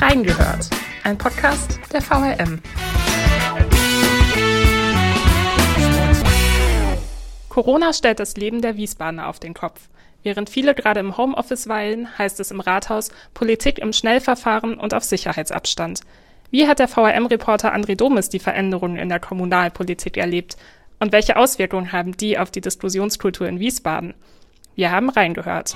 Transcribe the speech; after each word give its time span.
Reingehört, 0.00 0.70
ein 1.04 1.18
Podcast 1.18 1.78
der 1.92 2.00
VRM. 2.00 2.62
Corona 7.50 7.92
stellt 7.92 8.18
das 8.18 8.34
Leben 8.36 8.62
der 8.62 8.78
Wiesbadener 8.78 9.28
auf 9.28 9.40
den 9.40 9.52
Kopf. 9.52 9.90
Während 10.22 10.48
viele 10.48 10.74
gerade 10.74 11.00
im 11.00 11.18
Homeoffice 11.18 11.68
weilen, 11.68 12.16
heißt 12.16 12.40
es 12.40 12.50
im 12.50 12.60
Rathaus 12.60 13.10
Politik 13.34 13.78
im 13.78 13.92
Schnellverfahren 13.92 14.78
und 14.78 14.94
auf 14.94 15.04
Sicherheitsabstand. 15.04 16.00
Wie 16.50 16.66
hat 16.66 16.78
der 16.78 16.88
VRM-Reporter 16.88 17.74
André 17.74 17.94
Domes 17.94 18.30
die 18.30 18.38
Veränderungen 18.38 18.96
in 18.96 19.10
der 19.10 19.20
Kommunalpolitik 19.20 20.16
erlebt? 20.16 20.56
Und 20.98 21.12
welche 21.12 21.36
Auswirkungen 21.36 21.92
haben 21.92 22.16
die 22.16 22.38
auf 22.38 22.50
die 22.50 22.62
Diskussionskultur 22.62 23.46
in 23.46 23.60
Wiesbaden? 23.60 24.14
Wir 24.74 24.92
haben 24.92 25.10
reingehört. 25.10 25.74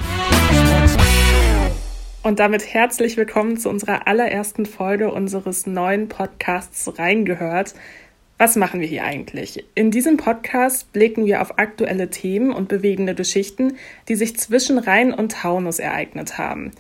Und 2.25 2.39
damit 2.39 2.73
herzlich 2.73 3.19
willkommen 3.19 3.59
zu 3.59 3.69
unserer 3.69 4.09
allerersten 4.09 4.65
Folge 4.65 5.13
unseres 5.13 5.67
neuen 5.67 6.09
Podcasts 6.09 6.99
Reingehört. 6.99 7.75
Was 8.39 8.57
machen 8.57 8.81
wir 8.81 8.87
hier 8.87 9.05
eigentlich? 9.05 9.67
In 9.75 9.91
diesem 9.91 10.17
Podcast 10.17 10.91
blicken 10.95 11.27
wir 11.27 11.43
auf 11.43 11.59
aktuelle 11.59 12.09
Themen 12.09 12.51
und 12.51 12.67
bewegende 12.67 13.15
Geschichten, 13.15 13.77
die 14.09 14.15
sich 14.15 14.39
zwischen 14.39 14.79
Rhein 14.79 15.13
und 15.13 15.33
Taunus 15.33 15.79
ereignet 15.79 16.39
haben. 16.39 16.71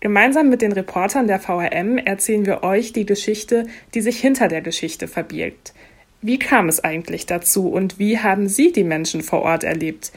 Gemeinsam 0.00 0.48
mit 0.48 0.62
den 0.62 0.72
Reportern 0.72 1.26
der 1.26 1.38
VRM 1.38 1.98
erzählen 1.98 2.46
wir 2.46 2.62
euch 2.62 2.94
die 2.94 3.04
Geschichte, 3.04 3.66
die 3.92 4.00
sich 4.00 4.18
hinter 4.18 4.48
der 4.48 4.62
Geschichte 4.62 5.06
verbirgt. 5.06 5.74
Wie 6.22 6.38
kam 6.38 6.70
es 6.70 6.82
eigentlich 6.82 7.26
dazu 7.26 7.68
und 7.68 7.98
wie 7.98 8.20
haben 8.20 8.48
Sie 8.48 8.72
die 8.72 8.84
Menschen 8.84 9.20
vor 9.20 9.42
Ort 9.42 9.64
erlebt? 9.64 10.12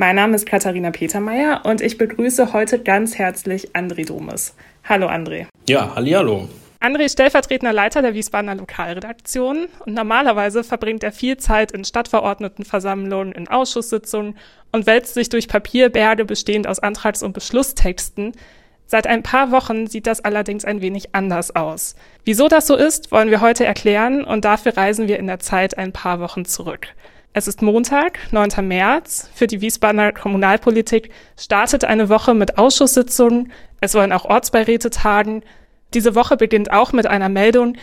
Mein 0.00 0.16
Name 0.16 0.34
ist 0.34 0.46
Katharina 0.46 0.92
Petermeier 0.92 1.60
und 1.64 1.82
ich 1.82 1.98
begrüße 1.98 2.54
heute 2.54 2.78
ganz 2.78 3.18
herzlich 3.18 3.72
André 3.72 4.06
Domes. 4.06 4.54
Hallo 4.88 5.08
André. 5.08 5.46
Ja, 5.68 5.92
hallo. 5.94 6.48
André 6.80 7.00
ist 7.00 7.12
stellvertretender 7.12 7.74
Leiter 7.74 8.00
der 8.00 8.14
Wiesbadener 8.14 8.54
Lokalredaktion 8.54 9.68
und 9.84 9.92
normalerweise 9.92 10.64
verbringt 10.64 11.04
er 11.04 11.12
viel 11.12 11.36
Zeit 11.36 11.72
in 11.72 11.84
Stadtverordnetenversammlungen, 11.84 13.34
in 13.34 13.48
Ausschusssitzungen 13.48 14.38
und 14.72 14.86
wälzt 14.86 15.12
sich 15.12 15.28
durch 15.28 15.48
Papierberge 15.48 16.24
bestehend 16.24 16.66
aus 16.66 16.78
Antrags- 16.78 17.22
und 17.22 17.34
Beschlusstexten. 17.34 18.32
Seit 18.86 19.06
ein 19.06 19.22
paar 19.22 19.50
Wochen 19.50 19.86
sieht 19.86 20.06
das 20.06 20.24
allerdings 20.24 20.64
ein 20.64 20.80
wenig 20.80 21.14
anders 21.14 21.54
aus. 21.54 21.94
Wieso 22.24 22.48
das 22.48 22.66
so 22.66 22.74
ist, 22.74 23.12
wollen 23.12 23.30
wir 23.30 23.42
heute 23.42 23.66
erklären 23.66 24.24
und 24.24 24.46
dafür 24.46 24.78
reisen 24.78 25.08
wir 25.08 25.18
in 25.18 25.26
der 25.26 25.40
Zeit 25.40 25.76
ein 25.76 25.92
paar 25.92 26.20
Wochen 26.20 26.46
zurück. 26.46 26.88
Es 27.32 27.46
ist 27.46 27.62
Montag, 27.62 28.18
9. 28.32 28.66
März. 28.66 29.30
Für 29.32 29.46
die 29.46 29.60
Wiesbadener 29.60 30.10
Kommunalpolitik 30.10 31.10
startet 31.38 31.84
eine 31.84 32.08
Woche 32.08 32.34
mit 32.34 32.58
Ausschusssitzungen. 32.58 33.52
Es 33.80 33.94
wollen 33.94 34.12
auch 34.12 34.24
Ortsbeiräte 34.24 34.90
tagen. 34.90 35.44
Diese 35.94 36.16
Woche 36.16 36.36
beginnt 36.36 36.72
auch 36.72 36.92
mit 36.92 37.06
einer 37.06 37.28
Meldung, 37.28 37.76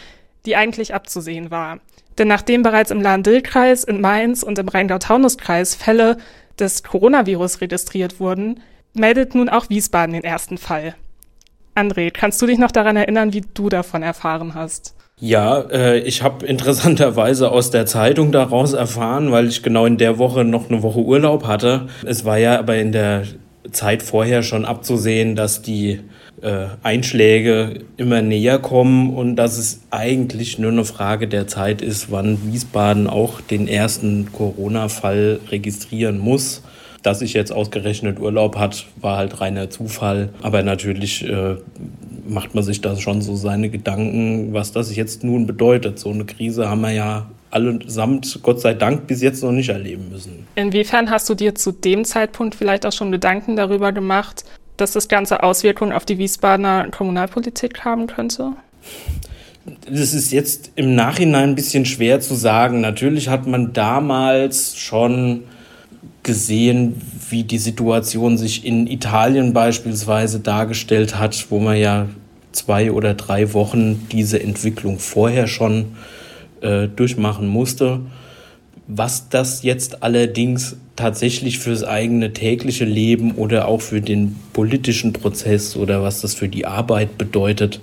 die 0.46 0.58
eigentlich 0.58 0.94
abzusehen 0.94 1.50
war. 1.50 1.80
Denn 2.18 2.28
nachdem 2.28 2.62
bereits 2.62 2.92
im 2.92 3.02
Lahn-Dill-Kreis, 3.02 3.86
in 3.86 4.02
Mainz 4.02 4.44
und 4.44 4.60
im 4.60 4.68
Rheingau-Taunus-Kreis 4.68 5.76
Fälle 5.76 6.18
des 6.60 6.84
Coronavirus 6.84 7.62
registriert 7.62 8.20
wurden, 8.20 8.60
meldet 8.94 9.34
nun 9.34 9.48
auch 9.48 9.70
Wiesbaden 9.70 10.12
den 10.12 10.26
ersten 10.26 10.58
Fall. 10.58 10.94
André, 11.74 12.12
kannst 12.12 12.42
du 12.42 12.48
dich 12.48 12.58
noch 12.58 12.72
daran 12.72 12.98
erinnern, 12.98 13.32
wie 13.32 13.46
du 13.54 13.70
davon 13.70 14.04
erfahren 14.04 14.56
hast? 14.56 14.97
Ja, 15.20 15.62
äh, 15.72 15.98
ich 16.02 16.22
habe 16.22 16.46
interessanterweise 16.46 17.50
aus 17.52 17.72
der 17.72 17.88
Zeitung 17.88 18.32
daraus 18.32 18.74
erfahren, 18.74 19.32
weil 19.32 19.48
ich 19.48 19.64
genau 19.64 19.88
in 19.88 19.98
der 19.98 20.20
Woche 20.20 20.44
noch 20.44 20.70
eine 20.70 20.84
Woche 20.84 21.00
Urlaub 21.00 21.48
hatte. 21.48 21.88
Es 22.06 22.24
war 22.24 22.38
ja 22.38 22.60
aber 22.60 22.78
in 22.78 22.92
der 22.92 23.24
Zeit 23.72 24.04
vorher 24.04 24.44
schon 24.44 24.64
abzusehen, 24.64 25.36
dass 25.36 25.64
die 25.64 26.02
äh, 26.44 26.68
Einschläge 26.84 27.80
immer 27.98 28.22
näher 28.22 28.60
kommen 28.60 29.16
und 29.16 29.38
dass 29.38 29.58
es 29.58 29.82
eigentlich 29.90 30.60
nur 30.60 30.72
eine 30.72 30.86
Frage 30.86 31.28
der 31.28 31.48
Zeit 31.48 31.82
ist, 31.82 32.12
wann 32.12 32.54
Wiesbaden 32.54 33.08
auch 33.08 33.42
den 33.42 33.68
ersten 33.68 34.32
Corona-Fall 34.32 35.40
registrieren 35.50 36.20
muss. 36.20 36.62
Dass 37.04 37.22
ich 37.22 37.34
jetzt 37.34 37.52
ausgerechnet 37.52 38.20
Urlaub 38.20 38.58
hat, 38.58 38.86
war 39.00 39.18
halt 39.18 39.40
reiner 39.40 39.70
Zufall. 39.70 40.30
Aber 40.42 40.64
natürlich 40.64 41.28
äh, 41.28 41.56
macht 42.28 42.56
man 42.56 42.64
sich 42.64 42.82
da 42.82 42.96
schon 42.98 43.22
so 43.22 43.36
seine 43.36 43.70
Gedanken, 43.70 44.54
was 44.54 44.72
das 44.72 44.96
jetzt 44.96 45.24
nun 45.24 45.48
bedeutet. 45.48 46.00
So 46.00 46.10
eine 46.10 46.26
Krise 46.26 46.70
haben 46.70 46.82
wir 46.82 46.92
ja 46.92 47.28
allesamt, 47.50 48.40
Gott 48.44 48.60
sei 48.62 48.74
Dank, 48.74 49.08
bis 49.08 49.22
jetzt 49.22 49.42
noch 49.44 49.52
nicht 49.52 49.70
erleben 49.70 50.10
müssen. 50.12 50.46
Inwiefern 50.56 51.10
hast 51.10 51.30
du 51.30 51.36
dir 51.36 51.56
zu 51.56 51.72
dem 51.72 52.04
Zeitpunkt 52.06 52.56
vielleicht 52.56 52.86
auch 52.86 52.92
schon 52.92 53.12
Gedanken 53.12 53.56
darüber 53.56 53.92
gemacht, 53.92 54.44
dass 54.76 54.92
das 54.92 55.08
Ganze 55.08 55.44
Auswirkungen 55.44 55.92
auf 55.92 56.06
die 56.06 56.18
Wiesbadener 56.18 56.90
Kommunalpolitik 56.92 57.84
haben 57.84 58.08
könnte? 58.08 58.54
Das 59.90 60.14
ist 60.14 60.32
jetzt 60.32 60.72
im 60.76 60.96
Nachhinein 60.96 61.50
ein 61.50 61.56
bisschen 61.56 61.86
schwer 61.86 62.20
zu 62.22 62.36
sagen. 62.36 62.80
Natürlich 62.82 63.28
hat 63.28 63.48
man 63.48 63.74
damals 63.74 64.78
schon 64.78 65.44
gesehen, 66.28 67.02
wie 67.32 67.44
die 67.44 67.58
Situation 67.58 68.38
sich 68.38 68.64
in 68.64 68.86
Italien 68.86 69.54
beispielsweise 69.54 70.40
dargestellt 70.40 71.18
hat, 71.18 71.48
wo 71.50 71.60
man 71.60 71.78
ja 71.78 72.08
zwei 72.52 72.92
oder 72.92 73.16
drei 73.16 73.54
Wochen 73.54 74.08
diese 74.12 74.40
Entwicklung 74.42 75.00
vorher 75.00 75.48
schon 75.48 75.96
äh, 76.62 76.88
durchmachen 76.88 77.48
musste. 77.48 78.02
Was 78.88 79.30
das 79.30 79.64
jetzt 79.64 80.04
allerdings 80.04 80.78
tatsächlich 80.96 81.60
fürs 81.60 81.84
eigene 81.84 82.34
tägliche 82.34 82.86
Leben 82.86 83.32
oder 83.32 83.68
auch 83.68 83.82
für 83.82 84.02
den 84.02 84.36
politischen 84.54 85.14
Prozess 85.14 85.76
oder 85.76 86.04
was 86.04 86.22
das 86.22 86.36
für 86.36 86.48
die 86.48 86.66
Arbeit 86.66 87.18
bedeutet, 87.18 87.82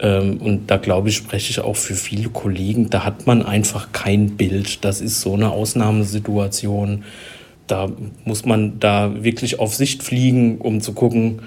ähm, 0.00 0.38
und 0.38 0.70
da 0.70 0.76
glaube 0.76 1.08
ich, 1.08 1.16
spreche 1.16 1.50
ich 1.50 1.60
auch 1.60 1.76
für 1.76 1.94
viele 1.94 2.28
Kollegen, 2.28 2.90
da 2.90 3.04
hat 3.04 3.26
man 3.26 3.42
einfach 3.42 3.92
kein 3.92 4.36
Bild. 4.36 4.84
Das 4.84 5.00
ist 5.00 5.20
so 5.20 5.34
eine 5.34 5.50
Ausnahmesituation 5.50 7.04
da 7.68 7.90
muss 8.24 8.44
man 8.44 8.80
da 8.80 9.22
wirklich 9.22 9.60
auf 9.60 9.74
Sicht 9.74 10.02
fliegen, 10.02 10.58
um 10.58 10.80
zu 10.80 10.92
gucken, 10.92 11.42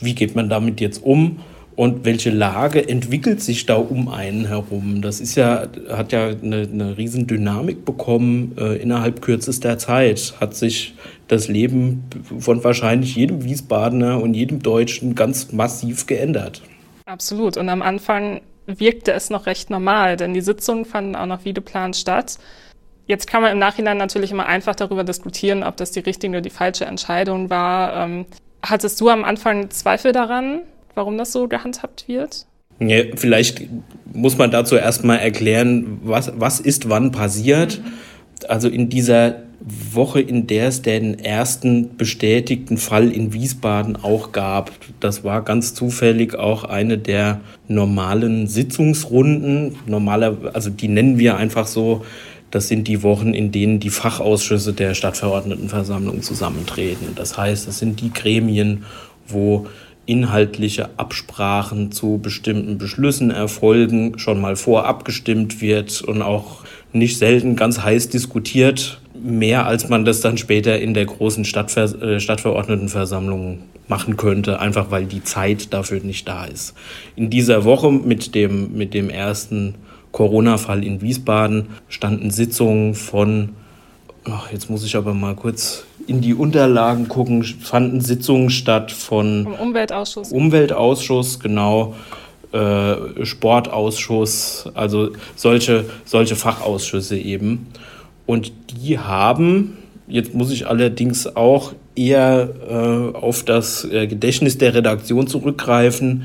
wie 0.00 0.14
geht 0.14 0.36
man 0.36 0.48
damit 0.48 0.80
jetzt 0.80 1.02
um 1.02 1.40
und 1.76 2.06
welche 2.06 2.30
Lage 2.30 2.88
entwickelt 2.88 3.42
sich 3.42 3.66
da 3.66 3.76
um 3.76 4.08
einen 4.08 4.46
herum. 4.46 5.02
Das 5.02 5.20
ist 5.20 5.34
ja, 5.34 5.66
hat 5.90 6.12
ja 6.12 6.28
eine, 6.28 6.62
eine 6.62 6.96
riesen 6.96 7.26
Dynamik 7.26 7.84
bekommen 7.84 8.56
äh, 8.58 8.76
innerhalb 8.76 9.20
kürzester 9.20 9.78
Zeit. 9.78 10.34
Hat 10.40 10.54
sich 10.54 10.94
das 11.28 11.48
Leben 11.48 12.04
von 12.38 12.64
wahrscheinlich 12.64 13.14
jedem 13.14 13.44
Wiesbadener 13.44 14.20
und 14.22 14.34
jedem 14.34 14.62
Deutschen 14.62 15.14
ganz 15.14 15.52
massiv 15.52 16.06
geändert. 16.06 16.62
Absolut. 17.04 17.58
Und 17.58 17.68
am 17.68 17.82
Anfang 17.82 18.40
wirkte 18.66 19.12
es 19.12 19.30
noch 19.30 19.46
recht 19.46 19.70
normal, 19.70 20.16
denn 20.16 20.32
die 20.34 20.40
Sitzungen 20.40 20.86
fanden 20.86 21.14
auch 21.14 21.26
noch 21.26 21.44
wie 21.44 21.52
geplant 21.52 21.96
statt. 21.96 22.38
Jetzt 23.06 23.28
kann 23.28 23.42
man 23.42 23.52
im 23.52 23.58
Nachhinein 23.58 23.96
natürlich 23.96 24.32
immer 24.32 24.46
einfach 24.46 24.74
darüber 24.74 25.04
diskutieren, 25.04 25.62
ob 25.62 25.76
das 25.76 25.92
die 25.92 26.00
richtige 26.00 26.32
oder 26.32 26.40
die 26.40 26.50
falsche 26.50 26.84
Entscheidung 26.84 27.50
war. 27.50 28.04
Ähm, 28.04 28.26
hattest 28.62 29.00
du 29.00 29.08
am 29.08 29.24
Anfang 29.24 29.70
Zweifel 29.70 30.12
daran, 30.12 30.62
warum 30.94 31.16
das 31.16 31.32
so 31.32 31.46
gehandhabt 31.46 32.08
wird? 32.08 32.46
Ja, 32.80 33.04
vielleicht 33.14 33.62
muss 34.12 34.36
man 34.36 34.50
dazu 34.50 34.76
erstmal 34.76 35.18
erklären, 35.18 36.00
was, 36.02 36.32
was 36.36 36.60
ist 36.60 36.88
wann 36.88 37.12
passiert. 37.12 37.80
Mhm. 37.82 37.92
Also 38.48 38.68
in 38.68 38.88
dieser 38.88 39.46
Woche, 39.60 40.20
in 40.20 40.46
der 40.46 40.68
es 40.68 40.82
den 40.82 41.18
ersten 41.18 41.96
bestätigten 41.96 42.76
Fall 42.76 43.10
in 43.10 43.32
Wiesbaden 43.32 43.96
auch 43.96 44.32
gab. 44.32 44.70
Das 45.00 45.24
war 45.24 45.42
ganz 45.42 45.74
zufällig 45.74 46.34
auch 46.34 46.64
eine 46.64 46.98
der 46.98 47.40
normalen 47.66 48.46
Sitzungsrunden. 48.46 49.76
Normaler, 49.86 50.36
also 50.52 50.70
die 50.70 50.88
nennen 50.88 51.18
wir 51.18 51.36
einfach 51.36 51.66
so, 51.66 52.04
das 52.50 52.68
sind 52.68 52.88
die 52.88 53.02
Wochen, 53.02 53.34
in 53.34 53.52
denen 53.52 53.80
die 53.80 53.90
Fachausschüsse 53.90 54.72
der 54.72 54.94
Stadtverordnetenversammlung 54.94 56.22
zusammentreten. 56.22 57.08
Das 57.14 57.36
heißt, 57.36 57.66
das 57.66 57.78
sind 57.78 58.00
die 58.00 58.12
Gremien, 58.12 58.84
wo 59.26 59.66
inhaltliche 60.06 60.90
Absprachen 60.98 61.90
zu 61.90 62.18
bestimmten 62.18 62.78
Beschlüssen 62.78 63.30
erfolgen, 63.30 64.18
schon 64.18 64.40
mal 64.40 64.54
vorab 64.54 65.04
gestimmt 65.04 65.60
wird 65.60 66.00
und 66.02 66.22
auch 66.22 66.64
nicht 66.92 67.18
selten 67.18 67.56
ganz 67.56 67.82
heiß 67.82 68.08
diskutiert, 68.08 69.00
mehr 69.20 69.66
als 69.66 69.88
man 69.88 70.04
das 70.04 70.20
dann 70.20 70.38
später 70.38 70.78
in 70.78 70.94
der 70.94 71.06
großen 71.06 71.44
Stadtver 71.44 72.00
äh, 72.00 72.20
Stadtverordnetenversammlung 72.20 73.58
machen 73.88 74.16
könnte, 74.16 74.60
einfach 74.60 74.90
weil 74.90 75.06
die 75.06 75.22
Zeit 75.22 75.72
dafür 75.72 76.00
nicht 76.00 76.26
da 76.28 76.44
ist. 76.44 76.74
In 77.16 77.30
dieser 77.30 77.64
Woche 77.64 77.90
mit 77.90 78.34
dem, 78.34 78.76
mit 78.76 78.94
dem 78.94 79.10
ersten 79.10 79.74
Corona-Fall 80.16 80.82
in 80.82 81.02
Wiesbaden 81.02 81.66
standen 81.90 82.30
Sitzungen 82.30 82.94
von, 82.94 83.50
ach, 84.24 84.50
jetzt 84.50 84.70
muss 84.70 84.82
ich 84.82 84.96
aber 84.96 85.12
mal 85.12 85.36
kurz 85.36 85.84
in 86.06 86.22
die 86.22 86.32
Unterlagen 86.32 87.06
gucken, 87.06 87.44
fanden 87.44 88.00
Sitzungen 88.00 88.48
statt 88.48 88.92
von 88.92 89.44
Vom 89.44 89.68
Umweltausschuss. 89.68 90.32
Umweltausschuss, 90.32 91.38
genau, 91.38 91.94
äh, 92.52 93.26
Sportausschuss, 93.26 94.70
also 94.72 95.10
solche, 95.34 95.84
solche 96.06 96.34
Fachausschüsse 96.34 97.18
eben. 97.18 97.66
Und 98.24 98.52
die 98.70 98.98
haben, 98.98 99.76
jetzt 100.08 100.32
muss 100.32 100.50
ich 100.50 100.66
allerdings 100.66 101.36
auch 101.36 101.74
eher 101.94 102.48
äh, 102.66 103.18
auf 103.18 103.42
das 103.42 103.84
äh, 103.84 104.06
Gedächtnis 104.06 104.56
der 104.56 104.72
Redaktion 104.72 105.26
zurückgreifen, 105.26 106.24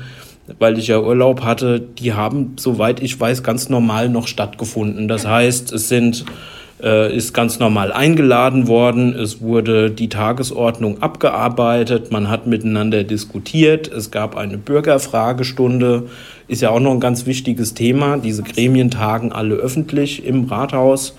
weil 0.58 0.78
ich 0.78 0.88
ja 0.88 1.00
Urlaub 1.00 1.42
hatte, 1.42 1.80
die 1.80 2.14
haben, 2.14 2.54
soweit 2.58 3.00
ich 3.02 3.18
weiß, 3.18 3.42
ganz 3.42 3.68
normal 3.68 4.08
noch 4.08 4.26
stattgefunden. 4.26 5.08
Das 5.08 5.26
heißt, 5.26 5.72
es 5.72 5.88
sind 5.88 6.24
äh, 6.82 7.14
ist 7.14 7.32
ganz 7.32 7.58
normal 7.58 7.92
eingeladen 7.92 8.66
worden. 8.66 9.14
Es 9.14 9.40
wurde 9.40 9.90
die 9.90 10.08
Tagesordnung 10.08 11.00
abgearbeitet. 11.00 12.10
Man 12.10 12.28
hat 12.28 12.46
miteinander 12.46 13.04
diskutiert. 13.04 13.88
Es 13.88 14.10
gab 14.10 14.36
eine 14.36 14.58
Bürgerfragestunde. 14.58 16.08
Ist 16.48 16.62
ja 16.62 16.70
auch 16.70 16.80
noch 16.80 16.92
ein 16.92 17.00
ganz 17.00 17.24
wichtiges 17.26 17.74
Thema. 17.74 18.16
Diese 18.16 18.42
Gremien 18.42 18.90
tagen 18.90 19.32
alle 19.32 19.54
öffentlich 19.54 20.26
im 20.26 20.44
Rathaus. 20.44 21.16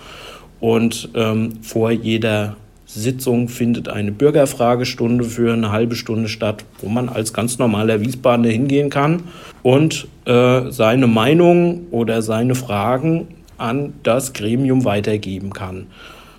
Und 0.59 1.09
ähm, 1.15 1.53
vor 1.61 1.91
jeder 1.91 2.57
Sitzung 2.95 3.49
findet 3.49 3.89
eine 3.89 4.11
Bürgerfragestunde 4.11 5.23
für 5.23 5.53
eine 5.53 5.71
halbe 5.71 5.95
Stunde 5.95 6.29
statt, 6.29 6.63
wo 6.79 6.89
man 6.89 7.09
als 7.09 7.33
ganz 7.33 7.57
normaler 7.57 8.01
Wiesbadener 8.01 8.49
hingehen 8.49 8.89
kann 8.89 9.23
und 9.63 10.07
äh, 10.25 10.69
seine 10.69 11.07
Meinung 11.07 11.87
oder 11.91 12.21
seine 12.21 12.55
Fragen 12.55 13.27
an 13.57 13.93
das 14.03 14.33
Gremium 14.33 14.85
weitergeben 14.85 15.53
kann. 15.53 15.87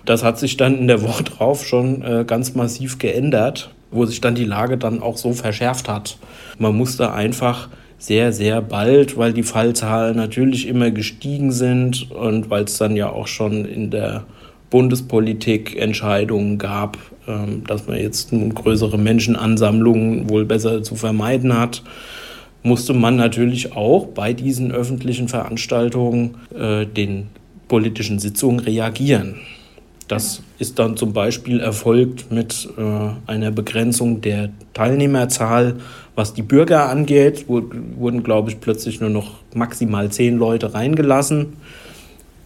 Das 0.05 0.23
hat 0.23 0.39
sich 0.39 0.55
dann 0.55 0.77
in 0.77 0.87
der 0.87 1.01
Woche 1.01 1.23
drauf 1.23 1.65
schon 1.65 2.01
äh, 2.03 2.23
ganz 2.25 2.55
massiv 2.55 2.99
geändert, 2.99 3.71
wo 3.91 4.05
sich 4.05 4.21
dann 4.21 4.35
die 4.35 4.45
Lage 4.45 4.77
dann 4.77 5.01
auch 5.01 5.17
so 5.17 5.33
verschärft 5.33 5.89
hat. 5.89 6.17
Man 6.57 6.75
musste 6.75 7.11
einfach 7.11 7.69
sehr, 7.97 8.31
sehr 8.31 8.61
bald, 8.61 9.17
weil 9.17 9.33
die 9.33 9.43
Fallzahlen 9.43 10.15
natürlich 10.15 10.67
immer 10.67 10.91
gestiegen 10.91 11.51
sind 11.51 12.11
und 12.11 12.49
weil 12.49 12.65
es 12.65 12.77
dann 12.77 12.95
ja 12.95 13.09
auch 13.09 13.27
schon 13.27 13.65
in 13.65 13.89
der 13.89 14.25
Bundespolitik 14.75 15.77
Entscheidungen 15.77 16.57
gab, 16.57 16.97
ähm, 17.29 17.63
dass 17.65 17.87
man 17.87 17.97
jetzt 17.97 18.33
nun 18.33 18.53
größere 18.53 18.97
Menschenansammlungen 18.97 20.29
wohl 20.29 20.43
besser 20.43 20.83
zu 20.83 20.95
vermeiden 20.95 21.57
hat 21.57 21.81
musste 22.65 22.93
man 22.93 23.15
natürlich 23.15 23.73
auch 23.73 24.07
bei 24.07 24.33
diesen 24.33 24.71
öffentlichen 24.71 25.27
Veranstaltungen 25.27 26.37
äh, 26.57 26.85
den 26.87 27.27
politischen 27.67 28.17
Sitzungen 28.17 28.59
reagieren. 28.59 29.35
Das 30.07 30.41
ist 30.59 30.79
dann 30.79 30.97
zum 30.97 31.13
Beispiel 31.13 31.59
erfolgt 31.59 32.31
mit 32.31 32.67
äh, 32.77 33.31
einer 33.31 33.51
Begrenzung 33.51 34.21
der 34.21 34.49
Teilnehmerzahl. 34.73 35.75
Was 36.15 36.33
die 36.33 36.41
Bürger 36.41 36.89
angeht, 36.89 37.45
wurden, 37.47 38.23
glaube 38.23 38.49
ich, 38.49 38.59
plötzlich 38.59 38.99
nur 38.99 39.09
noch 39.09 39.39
maximal 39.53 40.09
zehn 40.09 40.37
Leute 40.37 40.73
reingelassen. 40.73 41.53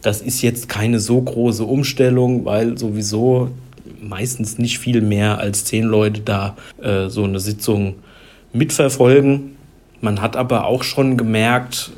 Das 0.02 0.22
ist 0.22 0.42
jetzt 0.42 0.70
keine 0.70 1.00
so 1.00 1.22
große 1.22 1.64
Umstellung, 1.64 2.46
weil 2.46 2.78
sowieso 2.78 3.50
meistens 4.02 4.58
nicht 4.58 4.80
viel 4.80 5.02
mehr 5.02 5.40
als 5.40 5.66
zehn 5.66 5.84
Leute 5.84 6.22
da 6.22 6.56
äh, 6.82 7.10
so 7.10 7.24
eine 7.24 7.40
Sitzung 7.40 7.96
mitverfolgen. 8.54 9.58
Man 10.02 10.22
hat 10.22 10.38
aber 10.38 10.66
auch 10.66 10.84
schon 10.84 11.18
gemerkt, 11.18 11.92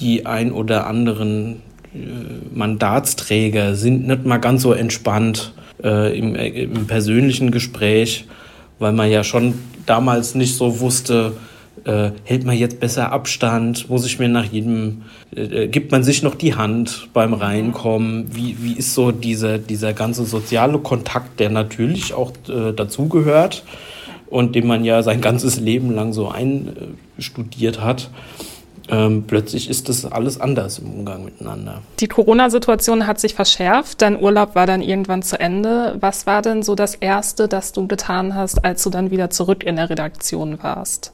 die 0.00 0.26
ein 0.26 0.52
oder 0.52 0.86
anderen 0.86 1.62
äh, 1.94 1.98
Mandatsträger 2.54 3.74
sind 3.74 4.06
nicht 4.06 4.24
mal 4.24 4.38
ganz 4.38 4.62
so 4.62 4.72
entspannt 4.72 5.52
äh, 5.82 6.16
im, 6.16 6.34
äh, 6.34 6.48
im, 6.48 6.86
persönlichen 6.86 7.50
Gespräch, 7.50 8.26
weil 8.78 8.92
man 8.92 9.10
ja 9.10 9.24
schon 9.24 9.54
damals 9.86 10.34
nicht 10.34 10.56
so 10.56 10.80
wusste, 10.80 11.32
äh, 11.84 12.10
hält 12.24 12.44
man 12.44 12.56
jetzt 12.56 12.80
besser 12.80 13.12
Abstand, 13.12 13.88
muss 13.88 14.06
ich 14.06 14.18
mir 14.18 14.28
nach 14.28 14.44
jedem, 14.44 15.02
äh, 15.34 15.64
äh, 15.64 15.68
gibt 15.68 15.92
man 15.92 16.02
sich 16.02 16.22
noch 16.22 16.34
die 16.34 16.54
Hand 16.54 17.08
beim 17.12 17.34
Reinkommen, 17.34 18.34
wie, 18.34 18.56
wie 18.60 18.72
ist 18.72 18.94
so 18.94 19.12
dieser, 19.12 19.58
dieser 19.58 19.92
ganze 19.92 20.24
soziale 20.24 20.78
Kontakt, 20.78 21.40
der 21.40 21.50
natürlich 21.50 22.14
auch 22.14 22.32
dazugehört 22.76 23.64
und 24.26 24.54
den 24.54 24.66
man 24.66 24.84
ja 24.84 25.02
sein 25.02 25.20
ganzes 25.20 25.58
Leben 25.58 25.90
lang 25.90 26.12
so 26.12 26.28
einstudiert 26.30 27.80
hat. 27.80 28.10
Ähm, 28.90 29.24
plötzlich 29.26 29.68
ist 29.68 29.88
das 29.88 30.06
alles 30.06 30.40
anders 30.40 30.78
im 30.78 30.90
Umgang 30.90 31.24
miteinander. 31.24 31.82
Die 32.00 32.06
Corona-Situation 32.06 33.06
hat 33.06 33.20
sich 33.20 33.34
verschärft. 33.34 34.00
Dein 34.00 34.20
Urlaub 34.20 34.54
war 34.54 34.66
dann 34.66 34.80
irgendwann 34.80 35.22
zu 35.22 35.38
Ende. 35.38 35.96
Was 36.00 36.26
war 36.26 36.40
denn 36.40 36.62
so 36.62 36.74
das 36.74 36.94
Erste, 36.94 37.48
das 37.48 37.72
du 37.72 37.86
getan 37.86 38.34
hast, 38.34 38.64
als 38.64 38.82
du 38.82 38.90
dann 38.90 39.10
wieder 39.10 39.28
zurück 39.28 39.62
in 39.62 39.76
der 39.76 39.90
Redaktion 39.90 40.62
warst? 40.62 41.12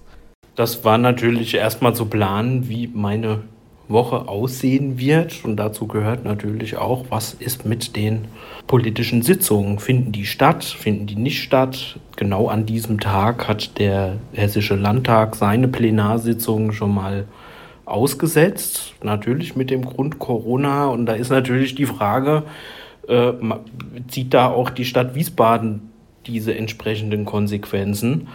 Das 0.57 0.85
war 0.85 0.99
natürlich 0.99 1.55
erstmal 1.55 1.95
zu 1.95 2.07
planen, 2.07 2.69
wie 2.69 2.87
meine 2.87 3.41
Woche 3.89 4.29
aussehen 4.29 4.99
wird. 4.99 5.45
Und 5.45 5.57
dazu 5.57 5.87
gehört 5.87 6.25
natürlich 6.25 6.77
auch, 6.77 7.07
was 7.11 7.35
ist 7.35 7.67
mit 7.67 7.97
den 7.97 8.27
politischen 8.67 9.23
Sitzungen? 9.23 9.79
Finden 9.79 10.13
die 10.13 10.27
statt? 10.27 10.65
Finden 10.65 11.07
die 11.07 11.17
nicht 11.17 11.43
statt? 11.43 11.99
Genau 12.17 12.49
an 12.49 12.67
diesem 12.67 13.01
Tag 13.01 13.49
hat 13.49 13.79
der 13.79 14.17
Hessische 14.33 14.77
Landtag 14.77 15.35
seine 15.35 15.69
Plenarsitzung 15.69 16.73
schon 16.73 16.95
mal 16.95 17.27
ausgesetzt. 17.85 18.95
Natürlich 19.03 19.57
mit 19.57 19.71
dem 19.71 19.85
Grund 19.85 20.19
Corona. 20.19 20.87
Und 20.87 21.07
da 21.07 21.15
ist 21.15 21.31
natürlich 21.31 21.75
die 21.75 21.87
Frage, 21.87 22.45
äh, 23.09 23.33
zieht 24.09 24.33
da 24.33 24.51
auch 24.51 24.71
die 24.71 24.85
Stadt 24.85 25.15
Wiesbaden 25.15 25.91
diese 26.27 26.55
entsprechenden 26.55 27.25
Konsequenzen? 27.25 28.29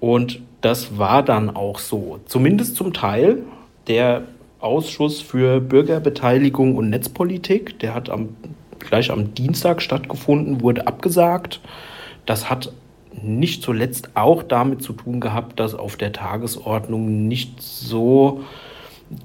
Und 0.00 0.40
das 0.60 0.98
war 0.98 1.22
dann 1.22 1.54
auch 1.54 1.78
so. 1.78 2.20
Zumindest 2.26 2.76
zum 2.76 2.92
Teil. 2.92 3.42
Der 3.88 4.22
Ausschuss 4.58 5.20
für 5.20 5.60
Bürgerbeteiligung 5.60 6.76
und 6.76 6.90
Netzpolitik. 6.90 7.78
Der 7.78 7.94
hat 7.94 8.10
am, 8.10 8.30
gleich 8.78 9.10
am 9.10 9.34
Dienstag 9.34 9.82
stattgefunden, 9.82 10.60
wurde 10.62 10.86
abgesagt. 10.86 11.60
Das 12.24 12.50
hat 12.50 12.72
nicht 13.22 13.62
zuletzt 13.62 14.10
auch 14.14 14.42
damit 14.42 14.82
zu 14.82 14.92
tun 14.92 15.20
gehabt, 15.20 15.60
dass 15.60 15.74
auf 15.74 15.96
der 15.96 16.12
Tagesordnung 16.12 17.28
nicht 17.28 17.62
so 17.62 18.42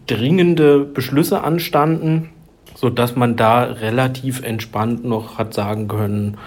dringende 0.07 0.80
Beschlüsse 0.80 1.44
anstanden, 1.44 2.30
sodass 2.75 3.16
man 3.16 3.36
da 3.36 3.63
relativ 3.63 4.44
entspannt 4.44 5.04
noch 5.04 5.38
hat 5.38 5.54
sagen 5.54 5.88
können, 5.88 6.38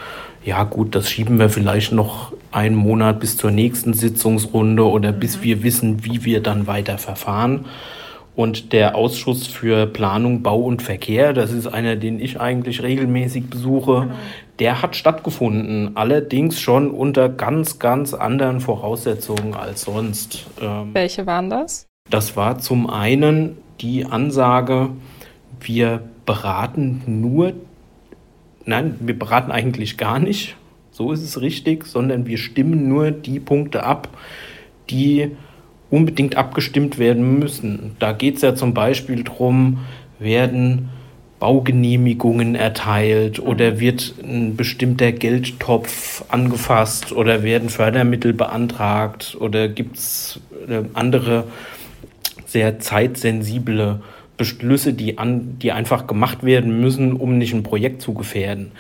ja 0.44 0.64
gut, 0.64 0.94
das 0.94 1.10
schieben 1.10 1.38
wir 1.38 1.48
vielleicht 1.48 1.92
noch 1.92 2.32
einen 2.52 2.76
Monat 2.76 3.20
bis 3.20 3.36
zur 3.36 3.50
nächsten 3.50 3.94
Sitzungsrunde 3.94 4.84
oder 4.84 5.12
bis 5.12 5.38
mhm. 5.38 5.42
wir 5.42 5.62
wissen, 5.62 6.04
wie 6.04 6.24
wir 6.24 6.42
dann 6.42 6.66
weiter 6.66 6.98
verfahren. 6.98 7.64
Und 8.36 8.72
der 8.72 8.96
Ausschuss 8.96 9.46
für 9.46 9.86
Planung, 9.86 10.42
Bau 10.42 10.60
und 10.60 10.82
Verkehr, 10.82 11.32
das 11.32 11.52
ist 11.52 11.68
einer, 11.68 11.94
den 11.94 12.18
ich 12.18 12.40
eigentlich 12.40 12.82
regelmäßig 12.82 13.48
besuche, 13.48 14.02
genau. 14.02 14.14
der 14.58 14.82
hat 14.82 14.96
stattgefunden. 14.96 15.92
Allerdings 15.96 16.60
schon 16.60 16.90
unter 16.90 17.28
ganz, 17.28 17.78
ganz 17.78 18.12
anderen 18.12 18.60
Voraussetzungen 18.60 19.54
als 19.54 19.82
sonst. 19.82 20.46
Ähm, 20.60 20.90
Welche 20.92 21.26
waren 21.26 21.48
das? 21.48 21.86
Das 22.10 22.36
war 22.36 22.58
zum 22.58 22.90
einen 22.90 23.56
die 23.80 24.04
Ansage, 24.04 24.90
wir 25.60 26.02
beraten 26.26 27.02
nur, 27.06 27.52
nein, 28.66 28.96
wir 29.00 29.18
beraten 29.18 29.50
eigentlich 29.50 29.96
gar 29.96 30.18
nicht, 30.18 30.56
so 30.90 31.12
ist 31.12 31.22
es 31.22 31.40
richtig, 31.40 31.86
sondern 31.86 32.26
wir 32.26 32.38
stimmen 32.38 32.88
nur 32.88 33.10
die 33.10 33.40
Punkte 33.40 33.84
ab, 33.84 34.08
die 34.90 35.30
unbedingt 35.90 36.36
abgestimmt 36.36 36.98
werden 36.98 37.38
müssen. 37.38 37.96
Da 37.98 38.12
geht 38.12 38.36
es 38.36 38.42
ja 38.42 38.54
zum 38.54 38.74
Beispiel 38.74 39.24
darum, 39.24 39.80
werden 40.18 40.90
Baugenehmigungen 41.40 42.54
erteilt 42.54 43.38
oder 43.38 43.78
wird 43.80 44.14
ein 44.22 44.56
bestimmter 44.56 45.12
Geldtopf 45.12 46.24
angefasst 46.28 47.12
oder 47.12 47.42
werden 47.42 47.68
Fördermittel 47.68 48.32
beantragt 48.32 49.36
oder 49.38 49.68
gibt 49.68 49.96
es 49.96 50.40
äh, 50.68 50.82
andere 50.94 51.44
sehr 52.46 52.78
zeitsensible 52.78 54.00
Beschlüsse, 54.36 54.92
die, 54.92 55.18
an, 55.18 55.58
die 55.60 55.72
einfach 55.72 56.06
gemacht 56.06 56.42
werden 56.44 56.80
müssen, 56.80 57.12
um 57.12 57.38
nicht 57.38 57.54
ein 57.54 57.62
Projekt 57.62 58.02
zu 58.02 58.14
gefährden. 58.14 58.72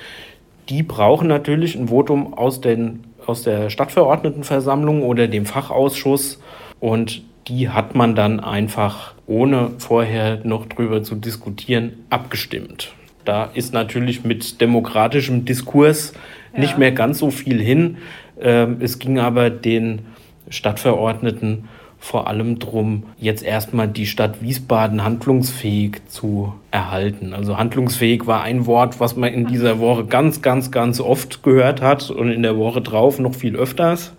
Die 0.68 0.82
brauchen 0.82 1.28
natürlich 1.28 1.76
ein 1.76 1.88
Votum 1.88 2.34
aus, 2.34 2.60
den, 2.60 3.04
aus 3.26 3.42
der 3.42 3.70
Stadtverordnetenversammlung 3.70 5.02
oder 5.02 5.28
dem 5.28 5.46
Fachausschuss 5.46 6.40
und 6.80 7.22
die 7.48 7.68
hat 7.68 7.94
man 7.94 8.14
dann 8.14 8.40
einfach, 8.40 9.14
ohne 9.26 9.72
vorher 9.78 10.40
noch 10.44 10.66
drüber 10.66 11.02
zu 11.02 11.14
diskutieren, 11.14 12.04
abgestimmt. 12.10 12.92
Da 13.24 13.44
ist 13.54 13.72
natürlich 13.72 14.24
mit 14.24 14.60
demokratischem 14.60 15.44
Diskurs 15.44 16.14
ja. 16.52 16.60
nicht 16.60 16.78
mehr 16.78 16.92
ganz 16.92 17.18
so 17.18 17.30
viel 17.30 17.60
hin. 17.60 17.98
Ähm, 18.40 18.78
es 18.80 18.98
ging 18.98 19.18
aber 19.18 19.50
den 19.50 20.00
Stadtverordneten 20.48 21.68
vor 22.04 22.26
allem 22.28 22.58
darum, 22.58 23.04
jetzt 23.18 23.42
erstmal 23.42 23.88
die 23.88 24.06
Stadt 24.06 24.42
Wiesbaden 24.42 25.02
handlungsfähig 25.02 26.02
zu 26.08 26.52
erhalten. 26.70 27.32
Also 27.32 27.56
handlungsfähig 27.56 28.26
war 28.26 28.42
ein 28.42 28.66
Wort, 28.66 29.00
was 29.00 29.16
man 29.16 29.32
in 29.32 29.46
dieser 29.46 29.78
Woche 29.78 30.04
ganz, 30.04 30.42
ganz, 30.42 30.70
ganz 30.70 31.00
oft 31.00 31.42
gehört 31.42 31.80
hat 31.80 32.10
und 32.10 32.30
in 32.30 32.42
der 32.42 32.56
Woche 32.56 32.82
drauf 32.82 33.18
noch 33.18 33.34
viel 33.34 33.56
öfters 33.56 34.12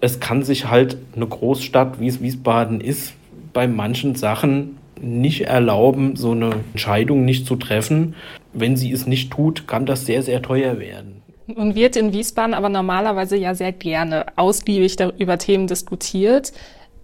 es 0.00 0.20
kann 0.20 0.42
sich 0.42 0.68
halt 0.68 0.96
eine 1.14 1.26
Großstadt, 1.26 2.00
wie 2.00 2.08
es 2.08 2.22
Wiesbaden 2.22 2.80
ist, 2.80 3.12
bei 3.52 3.68
manchen 3.68 4.14
Sachen 4.14 4.78
nicht 5.00 5.42
erlauben, 5.42 6.16
so 6.16 6.32
eine 6.32 6.52
Entscheidung 6.72 7.24
nicht 7.24 7.46
zu 7.46 7.56
treffen. 7.56 8.14
Wenn 8.52 8.76
sie 8.76 8.92
es 8.92 9.06
nicht 9.06 9.30
tut, 9.30 9.66
kann 9.66 9.86
das 9.86 10.06
sehr, 10.06 10.22
sehr 10.22 10.42
teuer 10.42 10.78
werden. 10.78 11.22
Und 11.54 11.74
wird 11.74 11.96
in 11.96 12.12
Wiesbaden 12.12 12.54
aber 12.54 12.68
normalerweise 12.68 13.36
ja 13.36 13.54
sehr 13.54 13.72
gerne 13.72 14.26
ausgiebig 14.36 14.96
über 15.18 15.38
Themen 15.38 15.66
diskutiert. 15.66 16.52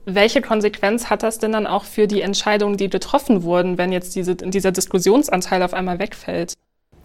Welche 0.08 0.40
Konsequenz 0.40 1.10
hat 1.10 1.24
das 1.24 1.40
denn 1.40 1.50
dann 1.50 1.66
auch 1.66 1.84
für 1.84 2.06
die 2.06 2.20
Entscheidungen, 2.20 2.76
die 2.76 2.88
getroffen 2.88 3.42
wurden, 3.42 3.76
wenn 3.76 3.90
jetzt 3.90 4.14
diese, 4.14 4.36
dieser 4.36 4.70
Diskussionsanteil 4.70 5.64
auf 5.64 5.74
einmal 5.74 5.98
wegfällt? 5.98 6.54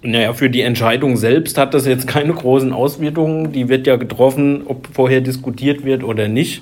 Naja, 0.04 0.34
für 0.34 0.52
die 0.52 0.62
Entscheidung 0.62 1.18
selbst 1.18 1.58
hat 1.58 1.74
das 1.74 1.88
jetzt 1.88 2.08
keine 2.08 2.34
großen 2.34 2.72
Auswirkungen. 2.72 3.52
Die 3.52 3.70
wird 3.70 3.88
ja 3.88 3.96
getroffen, 3.96 4.64
ob 4.66 4.88
vorher 4.94 5.22
diskutiert 5.22 5.84
wird 5.84 6.04
oder 6.04 6.28
nicht. 6.28 6.62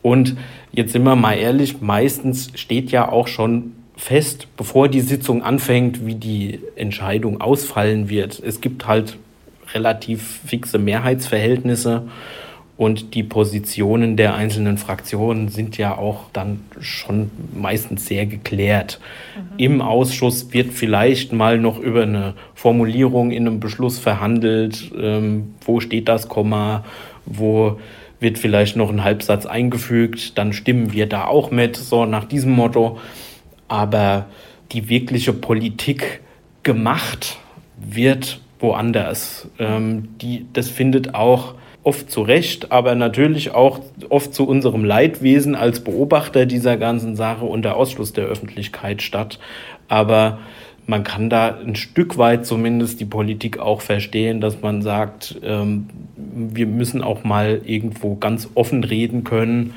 Und 0.00 0.36
jetzt 0.72 0.92
sind 0.92 1.02
wir 1.02 1.16
mal 1.16 1.34
ehrlich, 1.34 1.82
meistens 1.82 2.50
steht 2.54 2.90
ja 2.90 3.10
auch 3.10 3.28
schon 3.28 3.72
fest, 3.94 4.48
bevor 4.56 4.88
die 4.88 5.02
Sitzung 5.02 5.42
anfängt, 5.42 6.06
wie 6.06 6.14
die 6.14 6.60
Entscheidung 6.76 7.42
ausfallen 7.42 8.08
wird. 8.08 8.42
Es 8.44 8.62
gibt 8.62 8.86
halt 8.86 9.18
relativ 9.74 10.40
fixe 10.46 10.78
Mehrheitsverhältnisse 10.78 12.08
und 12.76 13.14
die 13.14 13.22
Positionen 13.22 14.16
der 14.16 14.34
einzelnen 14.34 14.78
Fraktionen 14.78 15.48
sind 15.48 15.78
ja 15.78 15.96
auch 15.96 16.24
dann 16.32 16.60
schon 16.80 17.30
meistens 17.54 18.06
sehr 18.06 18.26
geklärt. 18.26 18.98
Mhm. 19.36 19.58
Im 19.58 19.80
Ausschuss 19.80 20.52
wird 20.52 20.72
vielleicht 20.72 21.32
mal 21.32 21.58
noch 21.58 21.78
über 21.78 22.02
eine 22.02 22.34
Formulierung 22.54 23.30
in 23.30 23.46
einem 23.46 23.60
Beschluss 23.60 24.00
verhandelt. 24.00 24.90
Ähm, 24.98 25.54
wo 25.64 25.78
steht 25.78 26.08
das 26.08 26.28
Komma? 26.28 26.84
Wo 27.26 27.78
wird 28.18 28.38
vielleicht 28.38 28.76
noch 28.76 28.90
ein 28.90 29.04
Halbsatz 29.04 29.46
eingefügt? 29.46 30.36
Dann 30.36 30.52
stimmen 30.52 30.92
wir 30.92 31.06
da 31.06 31.26
auch 31.26 31.52
mit, 31.52 31.76
so 31.76 32.06
nach 32.06 32.24
diesem 32.24 32.52
Motto. 32.52 32.98
Aber 33.68 34.26
die 34.72 34.88
wirkliche 34.88 35.32
Politik 35.32 36.22
gemacht 36.64 37.38
wird 37.76 38.40
woanders. 38.58 39.48
Ähm, 39.60 40.08
die, 40.20 40.46
das 40.52 40.68
findet 40.68 41.14
auch 41.14 41.54
oft 41.84 42.10
zu 42.10 42.22
Recht, 42.22 42.72
aber 42.72 42.94
natürlich 42.94 43.52
auch 43.52 43.80
oft 44.08 44.34
zu 44.34 44.48
unserem 44.48 44.84
Leidwesen 44.84 45.54
als 45.54 45.80
Beobachter 45.80 46.46
dieser 46.46 46.76
ganzen 46.76 47.14
Sache 47.14 47.44
unter 47.44 47.76
Ausschluss 47.76 48.12
der 48.12 48.24
Öffentlichkeit 48.24 49.02
statt. 49.02 49.38
Aber 49.88 50.38
man 50.86 51.04
kann 51.04 51.30
da 51.30 51.56
ein 51.56 51.76
Stück 51.76 52.18
weit 52.18 52.46
zumindest 52.46 53.00
die 53.00 53.04
Politik 53.04 53.58
auch 53.58 53.82
verstehen, 53.82 54.40
dass 54.40 54.60
man 54.62 54.82
sagt, 54.82 55.38
ähm, 55.42 55.86
wir 56.16 56.66
müssen 56.66 57.02
auch 57.02 57.22
mal 57.22 57.60
irgendwo 57.64 58.16
ganz 58.16 58.48
offen 58.54 58.82
reden 58.82 59.24
können 59.24 59.74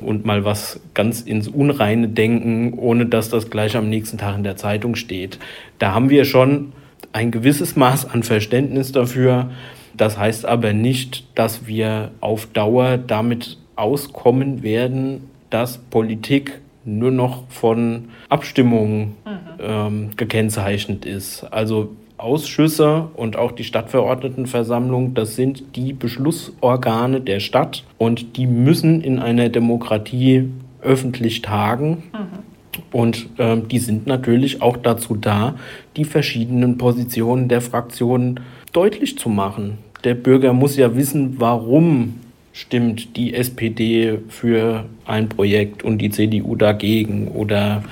und 0.00 0.24
mal 0.24 0.44
was 0.44 0.80
ganz 0.94 1.20
ins 1.20 1.46
Unreine 1.46 2.08
denken, 2.08 2.74
ohne 2.78 3.06
dass 3.06 3.28
das 3.28 3.50
gleich 3.50 3.76
am 3.76 3.88
nächsten 3.88 4.18
Tag 4.18 4.36
in 4.36 4.44
der 4.44 4.56
Zeitung 4.56 4.96
steht. 4.96 5.38
Da 5.78 5.94
haben 5.94 6.08
wir 6.08 6.24
schon 6.24 6.72
ein 7.12 7.30
gewisses 7.30 7.76
Maß 7.76 8.06
an 8.06 8.22
Verständnis 8.22 8.92
dafür, 8.92 9.50
das 9.96 10.18
heißt 10.18 10.46
aber 10.46 10.72
nicht, 10.72 11.24
dass 11.34 11.66
wir 11.66 12.10
auf 12.20 12.46
Dauer 12.46 12.98
damit 12.98 13.58
auskommen 13.76 14.62
werden, 14.62 15.28
dass 15.50 15.78
Politik 15.78 16.60
nur 16.84 17.10
noch 17.10 17.44
von 17.48 18.08
Abstimmungen 18.28 19.16
mhm. 19.24 19.38
ähm, 19.60 20.10
gekennzeichnet 20.16 21.04
ist. 21.04 21.44
Also 21.44 21.90
Ausschüsse 22.16 23.08
und 23.14 23.36
auch 23.36 23.52
die 23.52 23.64
Stadtverordnetenversammlung, 23.64 25.14
das 25.14 25.36
sind 25.36 25.76
die 25.76 25.92
Beschlussorgane 25.92 27.20
der 27.20 27.40
Stadt 27.40 27.84
und 27.98 28.36
die 28.36 28.46
müssen 28.46 29.00
in 29.00 29.18
einer 29.18 29.48
Demokratie 29.48 30.50
öffentlich 30.82 31.42
tagen. 31.42 32.02
Mhm. 32.12 32.49
Und 32.92 33.28
ähm, 33.38 33.68
die 33.68 33.78
sind 33.78 34.06
natürlich 34.06 34.62
auch 34.62 34.76
dazu 34.76 35.14
da, 35.14 35.54
die 35.96 36.04
verschiedenen 36.04 36.78
Positionen 36.78 37.48
der 37.48 37.60
Fraktionen 37.60 38.40
deutlich 38.72 39.18
zu 39.18 39.28
machen. 39.28 39.78
Der 40.04 40.14
Bürger 40.14 40.52
muss 40.52 40.76
ja 40.76 40.96
wissen, 40.96 41.36
warum 41.38 42.20
stimmt 42.52 43.16
die 43.16 43.34
SPD 43.34 44.18
für 44.28 44.84
ein 45.04 45.28
Projekt 45.28 45.82
und 45.82 45.98
die 45.98 46.10
CDU 46.10 46.56
dagegen 46.56 47.28
oder 47.28 47.82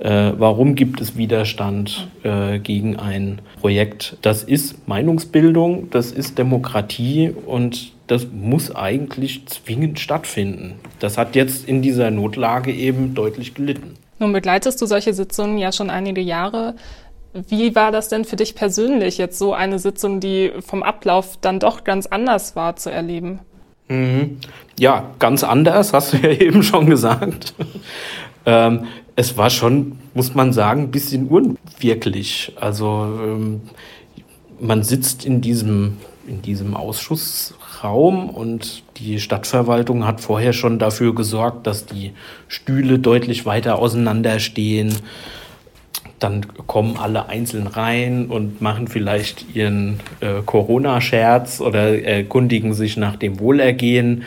äh, 0.00 0.32
warum 0.38 0.74
gibt 0.74 1.00
es 1.00 1.16
Widerstand 1.16 2.08
äh, 2.22 2.58
gegen 2.58 2.96
ein 2.96 3.40
Projekt. 3.60 4.16
Das 4.22 4.42
ist 4.42 4.88
Meinungsbildung, 4.88 5.90
das 5.90 6.12
ist 6.12 6.38
Demokratie 6.38 7.30
und 7.46 7.92
das 8.06 8.26
muss 8.32 8.74
eigentlich 8.74 9.46
zwingend 9.46 10.00
stattfinden. 10.00 10.76
Das 10.98 11.18
hat 11.18 11.36
jetzt 11.36 11.68
in 11.68 11.82
dieser 11.82 12.10
Notlage 12.10 12.72
eben 12.72 13.14
deutlich 13.14 13.54
gelitten. 13.54 13.94
Nun 14.20 14.34
begleitest 14.34 14.80
du 14.80 14.86
solche 14.86 15.14
Sitzungen 15.14 15.56
ja 15.56 15.72
schon 15.72 15.88
einige 15.88 16.20
Jahre. 16.20 16.74
Wie 17.32 17.74
war 17.74 17.90
das 17.90 18.08
denn 18.08 18.24
für 18.24 18.36
dich 18.36 18.54
persönlich, 18.54 19.16
jetzt 19.18 19.38
so 19.38 19.54
eine 19.54 19.78
Sitzung, 19.78 20.20
die 20.20 20.52
vom 20.60 20.82
Ablauf 20.82 21.38
dann 21.40 21.58
doch 21.58 21.84
ganz 21.84 22.06
anders 22.06 22.54
war, 22.54 22.76
zu 22.76 22.90
erleben? 22.90 23.40
Mhm. 23.88 24.38
Ja, 24.78 25.10
ganz 25.18 25.42
anders, 25.42 25.94
hast 25.94 26.12
du 26.12 26.18
ja 26.18 26.30
eben 26.40 26.62
schon 26.62 26.86
gesagt. 26.86 27.54
ähm, 28.44 28.86
es 29.16 29.38
war 29.38 29.48
schon, 29.48 29.98
muss 30.12 30.34
man 30.34 30.52
sagen, 30.52 30.84
ein 30.84 30.90
bisschen 30.90 31.28
unwirklich. 31.28 32.52
Also 32.60 32.86
ähm, 33.22 33.62
man 34.60 34.82
sitzt 34.82 35.24
in 35.24 35.40
diesem, 35.40 35.96
in 36.26 36.42
diesem 36.42 36.76
Ausschuss 36.76 37.54
Raum 37.82 38.28
und 38.30 38.82
die 38.98 39.20
Stadtverwaltung 39.20 40.06
hat 40.06 40.20
vorher 40.20 40.52
schon 40.52 40.78
dafür 40.78 41.14
gesorgt, 41.14 41.66
dass 41.66 41.86
die 41.86 42.12
Stühle 42.48 42.98
deutlich 42.98 43.46
weiter 43.46 43.78
auseinander 43.78 44.38
stehen. 44.38 44.94
Dann 46.18 46.46
kommen 46.66 46.96
alle 46.98 47.28
einzeln 47.28 47.66
rein 47.66 48.26
und 48.26 48.60
machen 48.60 48.88
vielleicht 48.88 49.54
ihren 49.54 50.00
äh, 50.20 50.42
Corona-Scherz 50.44 51.60
oder 51.62 52.02
erkundigen 52.02 52.74
sich 52.74 52.98
nach 52.98 53.16
dem 53.16 53.40
Wohlergehen. 53.40 54.24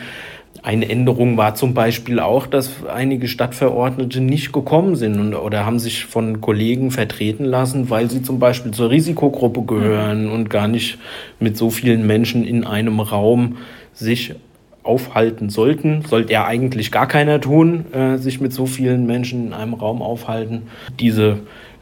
Eine 0.64 0.88
Änderung 0.88 1.36
war 1.36 1.54
zum 1.54 1.74
Beispiel 1.74 2.20
auch, 2.20 2.46
dass 2.46 2.86
einige 2.86 3.28
Stadtverordnete 3.28 4.22
nicht 4.22 4.50
gekommen 4.50 4.96
sind 4.96 5.20
und, 5.20 5.34
oder 5.34 5.66
haben 5.66 5.78
sich 5.78 6.06
von 6.06 6.40
Kollegen 6.40 6.90
vertreten 6.90 7.44
lassen, 7.44 7.90
weil 7.90 8.10
sie 8.10 8.22
zum 8.22 8.38
Beispiel 8.38 8.72
zur 8.72 8.88
Risikogruppe 8.88 9.60
gehören 9.60 10.30
und 10.30 10.48
gar 10.48 10.66
nicht 10.66 10.96
mit 11.38 11.58
so 11.58 11.68
vielen 11.68 12.06
Menschen 12.06 12.46
in 12.46 12.64
einem 12.64 13.00
Raum 13.00 13.58
sich 13.92 14.36
aufhalten 14.82 15.50
sollten. 15.50 16.00
Sollte 16.00 16.32
ja 16.32 16.46
eigentlich 16.46 16.90
gar 16.90 17.08
keiner 17.08 17.42
tun, 17.42 17.92
äh, 17.92 18.16
sich 18.16 18.40
mit 18.40 18.54
so 18.54 18.64
vielen 18.64 19.04
Menschen 19.04 19.48
in 19.48 19.52
einem 19.52 19.74
Raum 19.74 20.00
aufhalten. 20.00 20.62
Diese 20.98 21.40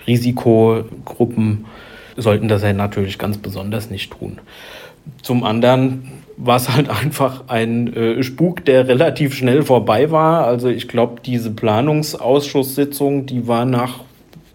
Risikogruppen 0.09 1.67
sollten 2.17 2.49
das 2.49 2.65
ja 2.65 2.73
natürlich 2.73 3.17
ganz 3.17 3.39
besonders 3.39 3.91
nicht 3.91 4.11
tun. 4.11 4.41
Zum 5.23 5.45
anderen 5.45 6.22
war 6.45 6.57
es 6.57 6.69
halt 6.69 6.89
einfach 7.03 7.45
ein 7.49 7.93
äh, 7.95 8.23
Spuk, 8.23 8.65
der 8.65 8.89
relativ 8.89 9.35
schnell 9.35 9.63
vorbei 9.63 10.11
war. 10.11 10.47
Also 10.47 10.69
ich 10.69 10.89
glaube, 10.89 11.21
diese 11.25 11.51
Planungsausschusssitzung, 11.51 13.27
die 13.27 13.49
war 13.49 13.65
nach 13.65 14.01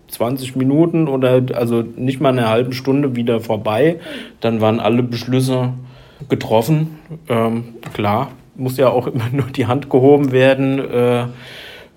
20 0.10 0.56
Minuten 0.56 1.08
oder 1.08 1.42
also 1.54 1.84
nicht 1.96 2.22
mal 2.22 2.30
eine 2.30 2.50
halbe 2.50 2.74
Stunde 2.74 3.16
wieder 3.16 3.40
vorbei. 3.40 4.00
Dann 4.42 4.62
waren 4.62 4.80
alle 4.80 5.04
Beschlüsse 5.04 5.74
getroffen. 6.30 7.00
Ähm, 7.30 7.76
klar, 7.94 8.32
muss 8.56 8.78
ja 8.78 8.90
auch 8.90 9.08
immer 9.14 9.30
nur 9.32 9.48
die 9.48 9.66
Hand 9.66 9.90
gehoben 9.90 10.32
werden. 10.32 10.80
Äh, 10.80 11.26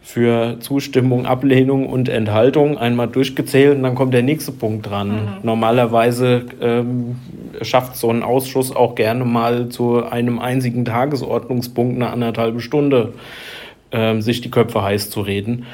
für 0.03 0.59
Zustimmung, 0.61 1.27
Ablehnung 1.27 1.87
und 1.87 2.09
Enthaltung 2.09 2.79
einmal 2.79 3.09
durchgezählt 3.09 3.77
und 3.77 3.83
dann 3.83 3.95
kommt 3.95 4.15
der 4.15 4.23
nächste 4.23 4.51
Punkt 4.51 4.89
dran. 4.89 5.09
Mhm. 5.09 5.29
Normalerweise 5.43 6.47
ähm, 6.61 7.17
schafft 7.63 7.97
so 7.97 8.11
ein 8.11 8.23
Ausschuss 8.23 8.75
auch 8.75 8.95
gerne 8.95 9.25
mal 9.25 9.69
zu 9.69 10.05
einem 10.05 10.39
einzigen 10.39 10.85
Tagesordnungspunkt 10.85 11.97
eine 11.97 12.11
anderthalbe 12.11 12.61
Stunde 12.61 13.13
ähm, 13.93 14.23
sich 14.23 14.41
die 14.41 14.51
Köpfe 14.51 14.83
heiß 14.83 15.11
zu 15.11 15.21
reden. 15.21 15.67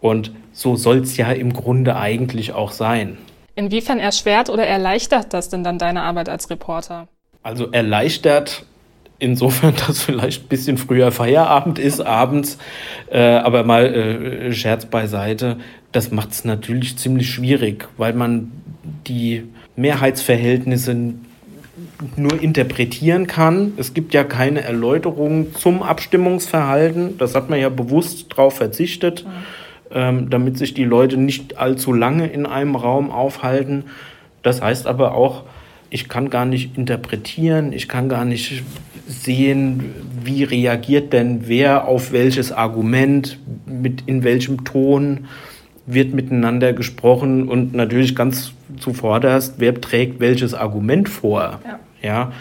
Und 0.00 0.32
so 0.52 0.76
soll 0.76 0.98
es 0.98 1.16
ja 1.16 1.30
im 1.32 1.52
Grunde 1.52 1.96
eigentlich 1.96 2.52
auch 2.52 2.70
sein. 2.70 3.18
Inwiefern 3.56 3.98
erschwert 3.98 4.50
oder 4.50 4.66
erleichtert 4.66 5.32
das 5.32 5.48
denn 5.48 5.64
dann 5.64 5.78
deine 5.78 6.02
Arbeit 6.02 6.28
als 6.28 6.50
Reporter? 6.50 7.08
Also 7.42 7.70
erleichtert 7.70 8.64
insofern, 9.18 9.74
dass 9.86 10.02
vielleicht 10.02 10.44
ein 10.44 10.48
bisschen 10.48 10.78
früher 10.78 11.12
Feierabend 11.12 11.78
ist, 11.78 12.00
abends, 12.00 12.58
äh, 13.10 13.20
aber 13.20 13.64
mal 13.64 13.86
äh, 13.86 14.52
Scherz 14.52 14.86
beiseite, 14.86 15.58
das 15.92 16.10
macht 16.10 16.32
es 16.32 16.44
natürlich 16.44 16.98
ziemlich 16.98 17.30
schwierig, 17.30 17.88
weil 17.96 18.12
man 18.12 18.52
die 19.06 19.44
Mehrheitsverhältnisse 19.76 21.14
nur 22.16 22.42
interpretieren 22.42 23.26
kann. 23.26 23.72
Es 23.76 23.94
gibt 23.94 24.14
ja 24.14 24.24
keine 24.24 24.62
Erläuterung 24.62 25.54
zum 25.54 25.82
Abstimmungsverhalten. 25.82 27.18
Das 27.18 27.34
hat 27.34 27.50
man 27.50 27.60
ja 27.60 27.68
bewusst 27.68 28.26
darauf 28.30 28.56
verzichtet, 28.56 29.24
mhm. 29.24 29.30
ähm, 29.94 30.30
damit 30.30 30.58
sich 30.58 30.74
die 30.74 30.84
Leute 30.84 31.16
nicht 31.16 31.58
allzu 31.58 31.92
lange 31.92 32.26
in 32.26 32.46
einem 32.46 32.76
Raum 32.76 33.10
aufhalten. 33.10 33.84
Das 34.42 34.62
heißt 34.62 34.86
aber 34.86 35.14
auch, 35.14 35.44
ich 35.90 36.08
kann 36.08 36.30
gar 36.30 36.44
nicht 36.44 36.76
interpretieren, 36.76 37.72
ich 37.72 37.88
kann 37.88 38.08
gar 38.08 38.24
nicht 38.24 38.62
sehen, 39.06 39.94
wie 40.24 40.44
reagiert 40.44 41.12
denn 41.12 41.46
wer 41.46 41.86
auf 41.86 42.12
welches 42.12 42.52
Argument, 42.52 43.38
mit 43.66 44.02
in 44.06 44.24
welchem 44.24 44.64
Ton 44.64 45.26
wird 45.86 46.12
miteinander 46.12 46.72
gesprochen 46.72 47.48
und 47.48 47.72
natürlich 47.74 48.16
ganz 48.16 48.52
zuvorderst, 48.78 49.54
wer 49.58 49.80
trägt 49.80 50.18
welches 50.18 50.52
Argument 50.54 51.08
vor. 51.08 51.60
Ja. 51.64 51.78
ja 52.02 52.32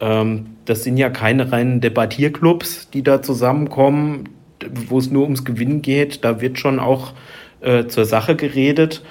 ähm, 0.00 0.46
das 0.64 0.84
sind 0.84 0.96
ja 0.96 1.08
keine 1.08 1.52
reinen 1.52 1.80
Debattierclubs, 1.80 2.90
die 2.90 3.02
da 3.02 3.22
zusammenkommen. 3.22 4.28
wo 4.88 4.98
es 4.98 5.10
nur 5.10 5.22
ums 5.22 5.44
Gewinn 5.44 5.82
geht, 5.82 6.24
da 6.24 6.40
wird 6.40 6.58
schon 6.58 6.80
auch 6.80 7.12
äh, 7.60 7.86
zur 7.86 8.04
Sache 8.04 8.34
geredet. 8.34 9.02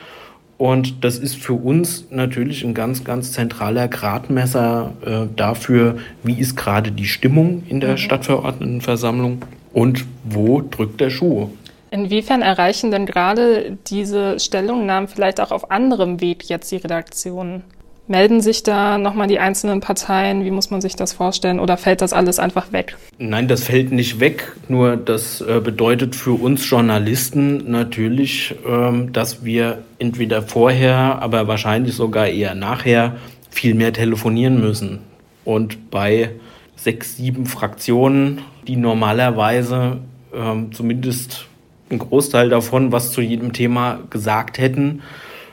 Und 0.58 1.04
das 1.04 1.20
ist 1.20 1.36
für 1.36 1.54
uns 1.54 2.06
natürlich 2.10 2.64
ein 2.64 2.74
ganz, 2.74 3.04
ganz 3.04 3.32
zentraler 3.32 3.88
Gradmesser 3.88 4.94
äh, 5.06 5.28
dafür, 5.36 5.98
wie 6.24 6.40
ist 6.40 6.56
gerade 6.56 6.92
die 6.92 7.06
Stimmung 7.06 7.64
in 7.68 7.80
der 7.80 7.92
mhm. 7.92 7.98
Stadtverordnetenversammlung 7.98 9.44
und 9.74 10.06
wo 10.24 10.62
drückt 10.62 11.00
der 11.00 11.12
Schuh. 11.12 11.50
Inwiefern 11.92 12.42
erreichen 12.42 12.92
denn 12.92 13.06
gerade 13.06 13.78
diese 13.88 14.40
Stellungnahmen 14.40 15.08
vielleicht 15.08 15.40
auch 15.40 15.52
auf 15.52 15.72
anderem 15.72 16.20
Weg 16.22 16.50
jetzt 16.50 16.72
die 16.72 16.78
Redaktion? 16.78 17.64
Melden 18.10 18.40
sich 18.40 18.64
da 18.64 18.98
nochmal 18.98 19.28
die 19.28 19.40
einzelnen 19.40 19.82
Parteien? 19.82 20.46
Wie 20.46 20.52
muss 20.52 20.72
man 20.72 20.80
sich 20.80 20.96
das 20.96 21.12
vorstellen? 21.12 21.60
Oder 21.60 21.76
fällt 21.76 22.02
das 22.02 22.14
alles 22.14 22.40
einfach 22.40 22.72
weg? 22.72 22.96
Nein, 23.18 23.50
das 23.50 23.66
fällt 23.66 23.92
nicht 23.92 24.22
weg. 24.22 24.54
Nur 24.70 24.96
das 24.96 25.42
äh, 25.42 25.60
bedeutet 25.62 26.16
für 26.16 26.32
uns 26.32 26.70
Journalisten 26.70 27.70
natürlich, 27.70 28.56
ähm, 28.66 29.12
dass 29.12 29.44
wir 29.44 29.80
entweder 30.00 30.42
vorher, 30.42 31.22
aber 31.22 31.50
wahrscheinlich 31.50 31.96
sogar 31.96 32.28
eher 32.28 32.56
nachher 32.56 33.18
viel 33.50 33.74
mehr 33.74 33.92
telefonieren 33.92 34.62
müssen. 34.62 35.00
Und 35.44 35.92
bei 35.92 36.32
sechs, 36.78 37.18
sieben 37.18 37.46
Fraktionen, 37.46 38.40
die 38.68 38.78
normalerweise 38.78 39.98
ähm, 40.34 40.72
zumindest 40.72 41.48
ein 41.90 42.00
Großteil 42.00 42.48
davon, 42.50 42.94
was 42.94 43.12
zu 43.12 43.20
jedem 43.22 43.52
Thema 43.52 44.00
gesagt 44.10 44.60
hätten, 44.60 45.02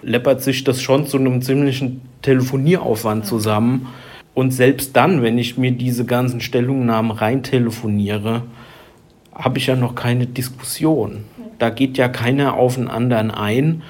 läppert 0.02 0.42
sich 0.42 0.64
das 0.64 0.82
schon 0.82 1.06
zu 1.06 1.16
einem 1.16 1.42
ziemlichen 1.42 2.02
Telefonieraufwand 2.24 3.26
zusammen. 3.26 3.88
Und 4.34 4.50
selbst 4.50 4.96
dann, 4.96 5.22
wenn 5.22 5.38
ich 5.38 5.56
mir 5.56 5.70
diese 5.70 6.04
ganzen 6.04 6.40
Stellungnahmen 6.40 7.12
rein 7.12 7.44
telefoniere, 7.44 8.42
habe 9.32 9.58
ich 9.58 9.68
ja 9.68 9.76
noch 9.76 9.94
keine 9.94 10.26
Diskussion. 10.26 11.24
Da 11.58 11.70
geht 11.70 11.96
ja 11.96 12.08
keiner 12.08 12.54
auf 12.54 12.74
den 12.74 12.88
anderen 12.88 13.30
ein. 13.30 13.82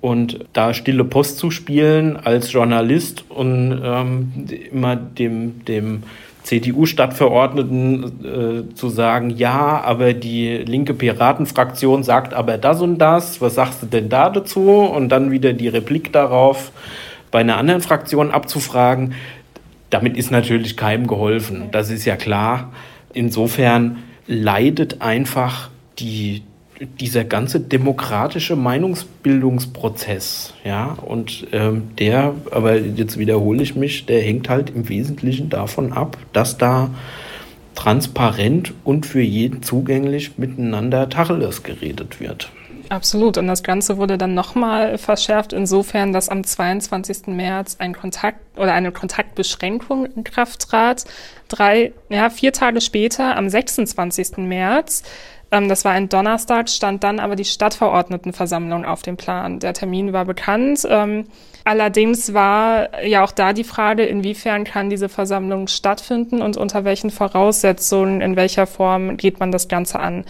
Und 0.00 0.44
da 0.52 0.74
stille 0.74 1.04
Post 1.04 1.38
zu 1.38 1.50
spielen 1.50 2.16
als 2.16 2.52
Journalist 2.52 3.24
und 3.30 3.80
ähm, 3.82 4.32
immer 4.70 4.96
dem, 4.96 5.64
dem 5.64 6.02
CDU-Stadtverordneten 6.42 8.04
äh, 8.22 8.74
zu 8.74 8.90
sagen, 8.90 9.30
ja, 9.30 9.80
aber 9.82 10.12
die 10.12 10.58
linke 10.58 10.92
Piratenfraktion 10.92 12.02
sagt 12.02 12.34
aber 12.34 12.58
das 12.58 12.82
und 12.82 12.98
das, 12.98 13.40
was 13.40 13.54
sagst 13.54 13.82
du 13.82 13.86
denn 13.86 14.10
da 14.10 14.28
dazu? 14.28 14.70
Und 14.70 15.08
dann 15.08 15.30
wieder 15.30 15.54
die 15.54 15.68
Replik 15.68 16.12
darauf 16.12 16.70
bei 17.34 17.40
einer 17.40 17.56
anderen 17.56 17.80
Fraktion 17.80 18.30
abzufragen, 18.30 19.14
damit 19.90 20.16
ist 20.16 20.30
natürlich 20.30 20.76
keinem 20.76 21.08
geholfen. 21.08 21.64
Das 21.72 21.90
ist 21.90 22.04
ja 22.04 22.14
klar. 22.14 22.72
Insofern 23.12 24.04
leidet 24.28 25.02
einfach 25.02 25.68
die, 25.98 26.44
dieser 27.00 27.24
ganze 27.24 27.58
demokratische 27.58 28.54
Meinungsbildungsprozess, 28.54 30.54
ja, 30.64 30.96
und 31.04 31.48
ähm, 31.50 31.88
der, 31.98 32.36
aber 32.52 32.78
jetzt 32.78 33.18
wiederhole 33.18 33.64
ich 33.64 33.74
mich, 33.74 34.06
der 34.06 34.22
hängt 34.22 34.48
halt 34.48 34.70
im 34.70 34.88
Wesentlichen 34.88 35.50
davon 35.50 35.92
ab, 35.92 36.16
dass 36.32 36.56
da 36.56 36.90
transparent 37.74 38.72
und 38.84 39.06
für 39.06 39.22
jeden 39.22 39.64
zugänglich 39.64 40.38
miteinander 40.38 41.08
Tacheles 41.08 41.64
geredet 41.64 42.20
wird. 42.20 42.52
Absolut. 42.90 43.38
Und 43.38 43.46
das 43.46 43.62
Ganze 43.62 43.96
wurde 43.96 44.18
dann 44.18 44.34
nochmal 44.34 44.98
verschärft 44.98 45.52
insofern, 45.52 46.12
dass 46.12 46.28
am 46.28 46.44
22. 46.44 47.28
März 47.28 47.76
ein 47.78 47.94
Kontakt 47.94 48.38
oder 48.58 48.72
eine 48.74 48.92
Kontaktbeschränkung 48.92 50.06
in 50.06 50.24
Kraft 50.24 50.68
trat. 50.68 51.04
Drei, 51.48 51.92
ja, 52.08 52.30
vier 52.30 52.52
Tage 52.52 52.80
später, 52.80 53.36
am 53.36 53.48
26. 53.48 54.38
März, 54.38 55.02
ähm, 55.54 55.68
das 55.68 55.84
war 55.84 55.92
ein 55.92 56.08
Donnerstag, 56.08 56.68
stand 56.68 57.04
dann 57.04 57.20
aber 57.20 57.36
die 57.36 57.44
Stadtverordnetenversammlung 57.44 58.84
auf 58.84 59.02
dem 59.02 59.16
Plan. 59.16 59.60
Der 59.60 59.72
Termin 59.72 60.12
war 60.12 60.24
bekannt. 60.24 60.86
Ähm, 60.88 61.26
allerdings 61.64 62.34
war 62.34 63.04
ja 63.04 63.24
auch 63.24 63.32
da 63.32 63.52
die 63.52 63.64
Frage, 63.64 64.04
inwiefern 64.04 64.64
kann 64.64 64.90
diese 64.90 65.08
Versammlung 65.08 65.68
stattfinden 65.68 66.42
und 66.42 66.56
unter 66.56 66.84
welchen 66.84 67.10
Voraussetzungen, 67.10 68.20
in 68.20 68.36
welcher 68.36 68.66
Form 68.66 69.16
geht 69.16 69.38
man 69.38 69.52
das 69.52 69.68
Ganze 69.68 70.00
an. 70.00 70.24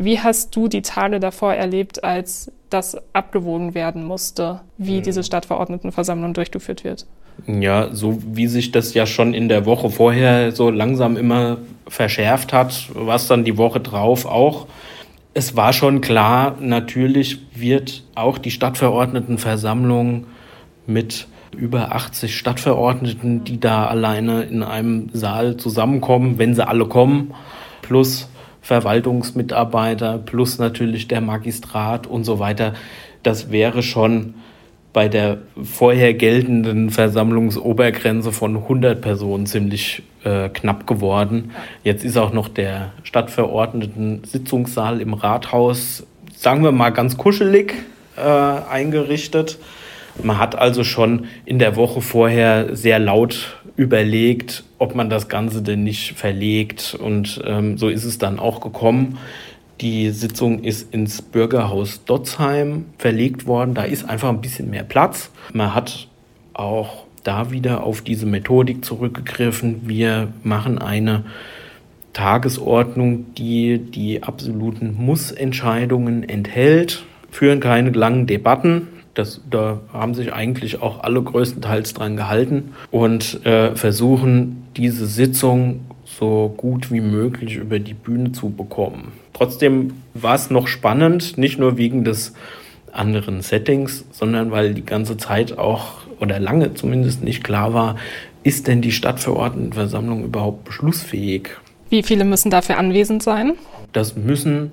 Wie 0.00 0.20
hast 0.20 0.54
du 0.54 0.68
die 0.68 0.82
Tage 0.82 1.18
davor 1.18 1.54
erlebt, 1.54 2.04
als 2.04 2.52
das 2.70 2.96
abgewogen 3.12 3.74
werden 3.74 4.04
musste, 4.04 4.60
wie 4.76 4.98
mhm. 4.98 5.02
diese 5.02 5.24
Stadtverordnetenversammlung 5.24 6.34
durchgeführt 6.34 6.84
wird? 6.84 7.04
Ja, 7.48 7.92
so 7.92 8.22
wie 8.24 8.46
sich 8.46 8.70
das 8.70 8.94
ja 8.94 9.06
schon 9.06 9.34
in 9.34 9.48
der 9.48 9.66
Woche 9.66 9.90
vorher 9.90 10.52
so 10.52 10.70
langsam 10.70 11.16
immer 11.16 11.58
verschärft 11.88 12.52
hat, 12.52 12.90
war 12.94 13.16
es 13.16 13.26
dann 13.26 13.42
die 13.42 13.58
Woche 13.58 13.80
drauf 13.80 14.24
auch. 14.24 14.68
Es 15.34 15.56
war 15.56 15.72
schon 15.72 16.00
klar, 16.00 16.54
natürlich 16.60 17.40
wird 17.56 18.04
auch 18.14 18.38
die 18.38 18.52
Stadtverordnetenversammlung 18.52 20.26
mit 20.86 21.26
über 21.56 21.92
80 21.92 22.36
Stadtverordneten, 22.36 23.42
die 23.42 23.58
da 23.58 23.86
alleine 23.86 24.42
in 24.42 24.62
einem 24.62 25.10
Saal 25.12 25.56
zusammenkommen, 25.56 26.38
wenn 26.38 26.54
sie 26.54 26.66
alle 26.66 26.86
kommen, 26.86 27.34
plus 27.82 28.28
Verwaltungsmitarbeiter 28.62 30.18
plus 30.18 30.58
natürlich 30.58 31.08
der 31.08 31.20
Magistrat 31.20 32.06
und 32.06 32.24
so 32.24 32.38
weiter. 32.38 32.74
Das 33.22 33.50
wäre 33.50 33.82
schon 33.82 34.34
bei 34.92 35.08
der 35.08 35.38
vorher 35.62 36.14
geltenden 36.14 36.90
Versammlungsobergrenze 36.90 38.32
von 38.32 38.56
100 38.56 39.00
Personen 39.00 39.46
ziemlich 39.46 40.02
äh, 40.24 40.48
knapp 40.48 40.86
geworden. 40.86 41.52
Jetzt 41.84 42.04
ist 42.04 42.16
auch 42.16 42.32
noch 42.32 42.48
der 42.48 42.92
Stadtverordneten 43.04 44.24
Sitzungssaal 44.24 45.00
im 45.00 45.14
Rathaus, 45.14 46.06
sagen 46.34 46.64
wir 46.64 46.72
mal, 46.72 46.90
ganz 46.90 47.16
kuschelig 47.16 47.74
äh, 48.16 48.20
eingerichtet. 48.20 49.58
Man 50.22 50.38
hat 50.38 50.56
also 50.58 50.82
schon 50.82 51.26
in 51.44 51.58
der 51.58 51.76
Woche 51.76 52.00
vorher 52.00 52.74
sehr 52.74 52.98
laut 52.98 53.57
überlegt, 53.78 54.64
ob 54.78 54.96
man 54.96 55.08
das 55.08 55.28
Ganze 55.28 55.62
denn 55.62 55.84
nicht 55.84 56.14
verlegt. 56.14 56.98
Und 57.00 57.40
ähm, 57.46 57.78
so 57.78 57.88
ist 57.88 58.04
es 58.04 58.18
dann 58.18 58.40
auch 58.40 58.60
gekommen. 58.60 59.18
Die 59.80 60.10
Sitzung 60.10 60.64
ist 60.64 60.92
ins 60.92 61.22
Bürgerhaus 61.22 62.04
Dotzheim 62.04 62.86
verlegt 62.98 63.46
worden. 63.46 63.74
Da 63.74 63.84
ist 63.84 64.04
einfach 64.04 64.30
ein 64.30 64.40
bisschen 64.40 64.68
mehr 64.68 64.82
Platz. 64.82 65.30
Man 65.52 65.76
hat 65.76 66.08
auch 66.54 67.04
da 67.22 67.52
wieder 67.52 67.84
auf 67.84 68.02
diese 68.02 68.26
Methodik 68.26 68.84
zurückgegriffen. 68.84 69.82
Wir 69.88 70.32
machen 70.42 70.78
eine 70.78 71.24
Tagesordnung, 72.14 73.32
die 73.34 73.78
die 73.78 74.24
absoluten 74.24 74.96
Muss-Entscheidungen 74.98 76.28
enthält, 76.28 77.04
führen 77.30 77.60
keine 77.60 77.90
langen 77.90 78.26
Debatten, 78.26 78.88
das, 79.18 79.40
da 79.50 79.80
haben 79.92 80.14
sich 80.14 80.32
eigentlich 80.32 80.80
auch 80.80 81.02
alle 81.02 81.20
größtenteils 81.20 81.92
dran 81.92 82.16
gehalten 82.16 82.72
und 82.92 83.44
äh, 83.44 83.74
versuchen, 83.74 84.68
diese 84.76 85.06
Sitzung 85.06 85.80
so 86.04 86.54
gut 86.56 86.92
wie 86.92 87.00
möglich 87.00 87.56
über 87.56 87.80
die 87.80 87.94
Bühne 87.94 88.30
zu 88.30 88.50
bekommen. 88.50 89.12
Trotzdem 89.32 89.94
war 90.14 90.36
es 90.36 90.50
noch 90.50 90.68
spannend, 90.68 91.36
nicht 91.36 91.58
nur 91.58 91.76
wegen 91.76 92.04
des 92.04 92.32
anderen 92.92 93.42
Settings, 93.42 94.04
sondern 94.12 94.52
weil 94.52 94.72
die 94.72 94.84
ganze 94.84 95.16
Zeit 95.16 95.58
auch 95.58 96.06
oder 96.20 96.38
lange 96.38 96.74
zumindest 96.74 97.22
nicht 97.22 97.42
klar 97.42 97.74
war, 97.74 97.96
ist 98.44 98.68
denn 98.68 98.82
die 98.82 98.92
Stadtverordnetenversammlung 98.92 100.24
überhaupt 100.24 100.64
beschlussfähig? 100.64 101.50
Wie 101.90 102.02
viele 102.02 102.24
müssen 102.24 102.50
dafür 102.50 102.78
anwesend 102.78 103.22
sein? 103.22 103.54
Das 103.92 104.16
müssen 104.16 104.70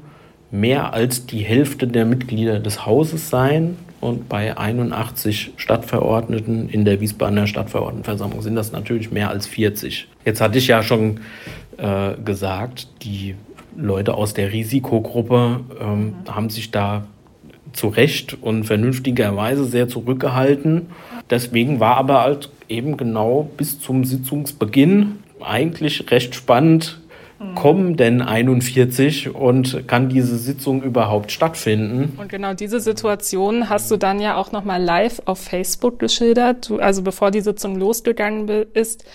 mehr 0.52 0.94
als 0.94 1.26
die 1.26 1.40
Hälfte 1.40 1.88
der 1.88 2.06
Mitglieder 2.06 2.60
des 2.60 2.86
Hauses 2.86 3.30
sein 3.30 3.78
und 4.02 4.30
bei 4.30 4.58
81 4.58 5.54
Stadtverordneten 5.58 6.70
in 6.70 6.86
der 6.86 7.02
Wiesbadener 7.02 7.48
Stadtverordnetenversammlung 7.48 8.42
sind 8.42 8.56
das 8.56 8.72
natürlich 8.72 9.12
mehr 9.12 9.30
als 9.30 9.48
40. 9.48 10.08
Jetzt 10.26 10.42
hatte 10.42 10.58
ich 10.58 10.68
ja 10.68 10.84
schon 10.84 11.22
äh, 11.78 12.14
gesagt, 12.24 12.88
die 13.04 13.36
Leute 13.76 14.14
aus 14.14 14.34
der 14.34 14.54
Risikogruppe 14.54 15.62
ähm, 15.82 16.16
haben 16.28 16.50
sich 16.50 16.72
da 16.72 17.06
zu 17.74 17.88
Recht 17.90 18.38
und 18.42 18.64
vernünftigerweise 18.64 19.66
sehr 19.66 19.88
zurückgehalten. 19.88 20.88
Deswegen 21.30 21.80
war 21.80 21.98
aber 21.98 22.22
halt 22.22 22.50
eben 22.70 22.98
genau 22.98 23.50
bis 23.58 23.80
zum 23.80 24.06
Sitzungsbeginn 24.06 25.20
eigentlich 25.42 26.10
recht 26.12 26.36
spannend, 26.36 27.02
kommen 27.56 27.98
denn 27.98 28.22
41 28.22 29.36
und 29.36 29.88
kann 29.88 30.10
diese 30.10 30.38
Sitzung 30.38 30.82
überhaupt 30.84 31.32
stattfinden? 31.32 32.18
Und 32.18 32.30
genau 32.30 32.54
diese 32.54 32.80
Situation 32.80 33.70
hast 33.70 33.92
du 33.92 33.98
dann 33.98 34.22
ja 34.22 34.38
auch 34.38 34.52
nochmal 34.52 34.82
live 34.82 35.22
auf 35.26 35.40
Facebook 35.40 36.00
geschildert. 36.00 36.70
Du, 36.70 36.78
also 36.80 37.02
bevor 37.02 37.32
die 37.32 37.42
Sitzung 37.42 37.76
losgegangen 37.76 38.48
ist, 38.74 39.06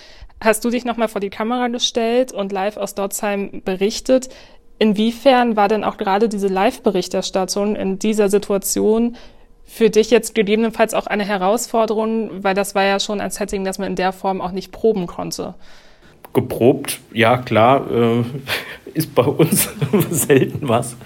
hast 0.40 0.64
du 0.64 0.70
dich 0.70 0.84
nochmal 0.84 1.08
vor 1.08 1.20
die 1.20 1.30
Kamera 1.30 1.68
gestellt 1.68 2.32
und 2.32 2.52
live 2.52 2.76
aus 2.76 2.94
Dotzheim 2.94 3.62
berichtet. 3.64 4.28
Inwiefern 4.78 5.56
war 5.56 5.68
denn 5.68 5.84
auch 5.84 5.96
gerade 5.96 6.28
diese 6.28 6.48
Live-Berichterstattung 6.48 7.76
in 7.76 7.98
dieser 7.98 8.28
Situation 8.28 9.16
für 9.64 9.88
dich 9.88 10.10
jetzt 10.10 10.34
gegebenenfalls 10.34 10.94
auch 10.94 11.06
eine 11.06 11.24
Herausforderung, 11.24 12.42
weil 12.42 12.54
das 12.54 12.74
war 12.74 12.84
ja 12.84 12.98
schon 12.98 13.20
ein 13.20 13.30
Setting, 13.30 13.64
das 13.64 13.78
man 13.78 13.88
in 13.88 13.96
der 13.96 14.12
Form 14.12 14.40
auch 14.40 14.52
nicht 14.52 14.72
proben 14.72 15.06
konnte? 15.06 15.54
Geprobt, 16.32 17.00
ja 17.12 17.36
klar, 17.38 17.90
äh, 17.90 18.24
ist 18.94 19.14
bei 19.14 19.24
uns 19.24 19.68
selten 20.10 20.68
was. 20.68 20.96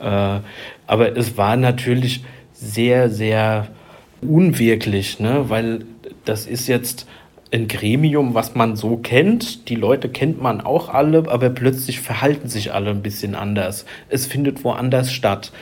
Äh, 0.00 0.40
aber 0.86 1.16
es 1.16 1.36
war 1.36 1.56
natürlich 1.56 2.24
sehr, 2.52 3.10
sehr 3.10 3.68
unwirklich, 4.22 5.20
ne? 5.20 5.44
weil 5.48 5.84
das 6.24 6.46
ist 6.46 6.66
jetzt 6.66 7.06
ein 7.52 7.68
Gremium, 7.68 8.34
was 8.34 8.54
man 8.54 8.76
so 8.76 8.96
kennt. 8.96 9.68
Die 9.68 9.76
Leute 9.76 10.08
kennt 10.08 10.40
man 10.42 10.60
auch 10.60 10.88
alle, 10.88 11.28
aber 11.28 11.50
plötzlich 11.50 12.00
verhalten 12.00 12.48
sich 12.48 12.72
alle 12.72 12.90
ein 12.90 13.02
bisschen 13.02 13.34
anders. 13.34 13.86
Es 14.08 14.26
findet 14.26 14.64
woanders 14.64 15.12
statt. 15.12 15.52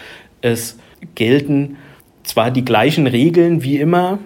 Es 0.41 0.79
gelten 1.15 1.77
zwar 2.23 2.51
die 2.51 2.65
gleichen 2.65 3.07
Regeln 3.07 3.63
wie 3.63 3.79
immer, 3.79 4.19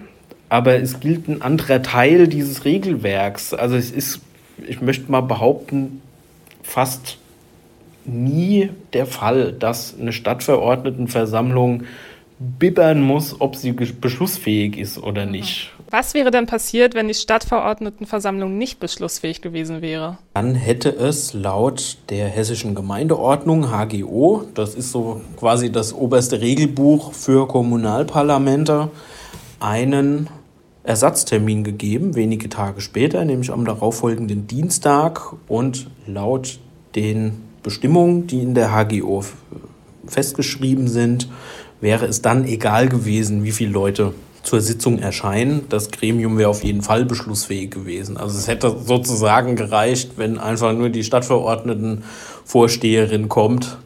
aber 0.47 0.75
es 0.81 0.99
gilt 0.99 1.27
ein 1.27 1.41
anderer 1.41 1.81
Teil 1.81 2.27
dieses 2.27 2.65
Regelwerks. 2.65 3.53
Also 3.53 3.75
es 3.75 3.91
ist, 3.91 4.21
ich 4.67 4.81
möchte 4.81 5.11
mal 5.11 5.21
behaupten, 5.21 6.01
fast 6.63 7.17
nie 8.05 8.69
der 8.93 9.05
Fall, 9.05 9.53
dass 9.53 9.95
eine 9.99 10.11
Stadtverordnetenversammlung 10.11 11.83
bibbern 12.39 13.01
muss, 13.01 13.39
ob 13.41 13.57
sie 13.57 13.73
beschlussfähig 13.73 14.77
ist 14.77 14.97
oder 14.97 15.25
nicht. 15.25 15.71
Was 15.89 16.13
wäre 16.13 16.31
denn 16.31 16.45
passiert, 16.45 16.93
wenn 16.93 17.09
die 17.09 17.13
Stadtverordnetenversammlung 17.13 18.57
nicht 18.57 18.79
beschlussfähig 18.79 19.41
gewesen 19.41 19.81
wäre? 19.81 20.19
Dann 20.35 20.55
hätte 20.55 20.89
es 20.89 21.33
laut 21.33 21.97
der 22.09 22.27
hessischen 22.27 22.75
Gemeindeordnung 22.75 23.71
HGO, 23.71 24.45
das 24.53 24.75
ist 24.75 24.91
so 24.91 25.21
quasi 25.37 25.71
das 25.71 25.93
oberste 25.93 26.39
Regelbuch 26.39 27.13
für 27.13 27.47
Kommunalparlamente, 27.47 28.89
einen 29.59 30.29
Ersatztermin 30.89 31.63
gegeben, 31.63 32.15
wenige 32.15 32.49
Tage 32.49 32.81
später, 32.81 33.23
nämlich 33.23 33.51
am 33.51 33.63
darauffolgenden 33.63 34.47
Dienstag. 34.47 35.35
Und 35.47 35.91
laut 36.07 36.57
den 36.95 37.43
Bestimmungen, 37.61 38.25
die 38.25 38.41
in 38.41 38.55
der 38.55 38.73
HGO 38.73 39.23
festgeschrieben 40.07 40.87
sind, 40.87 41.29
wäre 41.79 42.07
es 42.07 42.23
dann 42.23 42.45
egal 42.45 42.89
gewesen, 42.89 43.43
wie 43.43 43.51
viele 43.51 43.69
Leute 43.69 44.15
zur 44.41 44.61
Sitzung 44.61 44.97
erscheinen. 44.97 45.67
Das 45.69 45.91
Gremium 45.91 46.39
wäre 46.39 46.49
auf 46.49 46.63
jeden 46.63 46.81
Fall 46.81 47.05
beschlussfähig 47.05 47.69
gewesen. 47.69 48.17
Also 48.17 48.39
es 48.39 48.47
hätte 48.47 48.75
sozusagen 48.83 49.55
gereicht, 49.55 50.13
wenn 50.15 50.39
einfach 50.39 50.73
nur 50.73 50.89
die 50.89 51.03
Stadtverordnetenvorsteherin 51.03 53.29
kommt. 53.29 53.77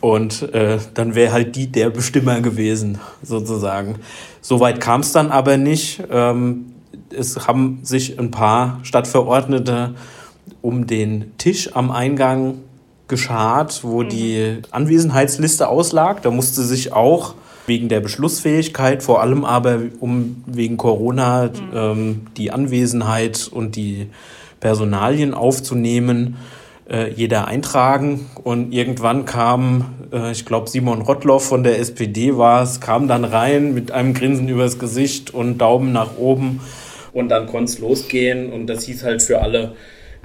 Und 0.00 0.54
äh, 0.54 0.78
dann 0.94 1.14
wäre 1.14 1.32
halt 1.32 1.56
die 1.56 1.66
der 1.66 1.90
Bestimmer 1.90 2.40
gewesen, 2.40 2.98
sozusagen. 3.22 3.96
Soweit 4.40 4.80
kam 4.80 5.00
es 5.00 5.12
dann 5.12 5.30
aber 5.30 5.56
nicht. 5.56 6.02
Ähm, 6.10 6.72
es 7.10 7.48
haben 7.48 7.80
sich 7.82 8.18
ein 8.18 8.30
paar 8.30 8.80
Stadtverordnete 8.82 9.94
um 10.62 10.86
den 10.86 11.36
Tisch 11.38 11.74
am 11.74 11.90
Eingang 11.90 12.58
geschart, 13.08 13.82
wo 13.82 14.02
mhm. 14.02 14.08
die 14.08 14.58
Anwesenheitsliste 14.70 15.68
auslag. 15.68 16.22
Da 16.22 16.30
musste 16.30 16.62
sich 16.62 16.92
auch 16.92 17.34
wegen 17.66 17.88
der 17.88 18.00
Beschlussfähigkeit, 18.00 19.02
vor 19.02 19.20
allem 19.20 19.44
aber 19.44 19.80
um 20.00 20.42
wegen 20.46 20.76
Corona 20.76 21.46
mhm. 21.46 21.52
ähm, 21.74 22.20
die 22.36 22.50
Anwesenheit 22.50 23.48
und 23.52 23.76
die 23.76 24.08
Personalien 24.60 25.34
aufzunehmen, 25.34 26.36
äh, 26.90 27.10
jeder 27.10 27.46
eintragen. 27.46 28.28
Und 28.42 28.72
irgendwann 28.72 29.24
kam, 29.24 29.94
äh, 30.12 30.32
ich 30.32 30.44
glaube, 30.44 30.68
Simon 30.68 31.02
Rottloff 31.02 31.44
von 31.46 31.62
der 31.62 31.78
SPD 31.78 32.36
war 32.36 32.62
es, 32.62 32.80
kam 32.80 33.08
dann 33.08 33.24
rein 33.24 33.74
mit 33.74 33.92
einem 33.92 34.14
Grinsen 34.14 34.48
übers 34.48 34.78
Gesicht 34.78 35.32
und 35.32 35.58
Daumen 35.58 35.92
nach 35.92 36.16
oben. 36.16 36.60
Und 37.12 37.28
dann 37.28 37.46
konnte 37.46 37.72
es 37.72 37.78
losgehen. 37.78 38.52
Und 38.52 38.66
das 38.66 38.84
hieß 38.84 39.04
halt 39.04 39.22
für 39.22 39.40
alle, 39.40 39.74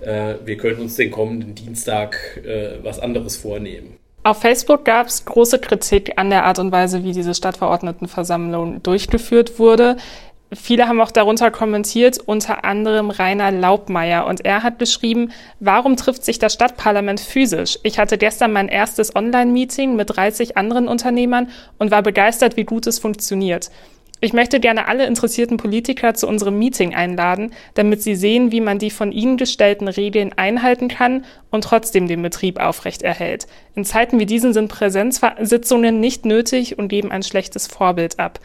äh, 0.01 0.35
wir 0.45 0.57
können 0.57 0.79
uns 0.79 0.95
den 0.95 1.11
kommenden 1.11 1.55
Dienstag 1.55 2.17
äh, 2.45 2.83
was 2.83 2.99
anderes 2.99 3.37
vornehmen. 3.37 3.97
Auf 4.25 4.39
Facebook 4.39 4.85
gab 4.85 5.07
es 5.07 5.25
große 5.25 5.59
Kritik 5.59 6.13
an 6.15 6.29
der 6.29 6.45
Art 6.45 6.57
und 6.57 6.71
Weise, 6.71 7.03
wie 7.03 7.11
diese 7.11 7.33
Stadtverordnetenversammlung 7.33 8.81
durchgeführt 8.81 9.59
wurde. 9.59 9.97
Viele 10.55 10.87
haben 10.87 11.01
auch 11.01 11.11
darunter 11.11 11.51
kommentiert, 11.51 12.19
unter 12.25 12.65
anderem 12.65 13.09
Rainer 13.09 13.51
Laubmeier. 13.51 14.25
Und 14.25 14.45
er 14.45 14.63
hat 14.63 14.79
geschrieben, 14.79 15.31
warum 15.59 15.95
trifft 15.95 16.23
sich 16.23 16.39
das 16.39 16.53
Stadtparlament 16.53 17.19
physisch? 17.19 17.79
Ich 17.83 17.99
hatte 17.99 18.17
gestern 18.17 18.53
mein 18.53 18.67
erstes 18.67 19.15
Online-Meeting 19.15 19.95
mit 19.95 20.15
30 20.15 20.57
anderen 20.57 20.87
Unternehmern 20.87 21.49
und 21.79 21.91
war 21.91 22.01
begeistert, 22.01 22.57
wie 22.57 22.65
gut 22.65 22.87
es 22.87 22.99
funktioniert. 22.99 23.71
Ich 24.23 24.31
möchte 24.31 24.61
gerne 24.61 24.87
alle 24.87 25.05
interessierten 25.05 25.57
Politiker 25.57 26.13
zu 26.13 26.29
unserem 26.29 26.57
Meeting 26.57 26.95
einladen, 26.95 27.51
damit 27.73 28.01
sie 28.01 28.15
sehen, 28.15 28.53
wie 28.53 28.61
man 28.61 28.79
die 28.79 28.89
von 28.89 29.11
ihnen 29.11 29.35
gestellten 29.35 29.89
Regeln 29.89 30.31
einhalten 30.37 30.87
kann 30.87 31.25
und 31.51 31.65
trotzdem 31.65 32.07
den 32.07 32.21
Betrieb 32.21 32.57
aufrechterhält. 32.57 33.47
In 33.75 33.83
Zeiten 33.83 34.19
wie 34.19 34.25
diesen 34.25 34.53
sind 34.53 34.69
Präsenzsitzungen 34.69 35.99
nicht 35.99 36.23
nötig 36.23 36.79
und 36.79 36.87
geben 36.87 37.11
ein 37.11 37.23
schlechtes 37.23 37.67
Vorbild 37.67 38.17
ab. 38.17 38.39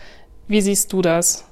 Wie 0.48 0.62
siehst 0.62 0.92
du 0.92 1.00
das? 1.00 1.47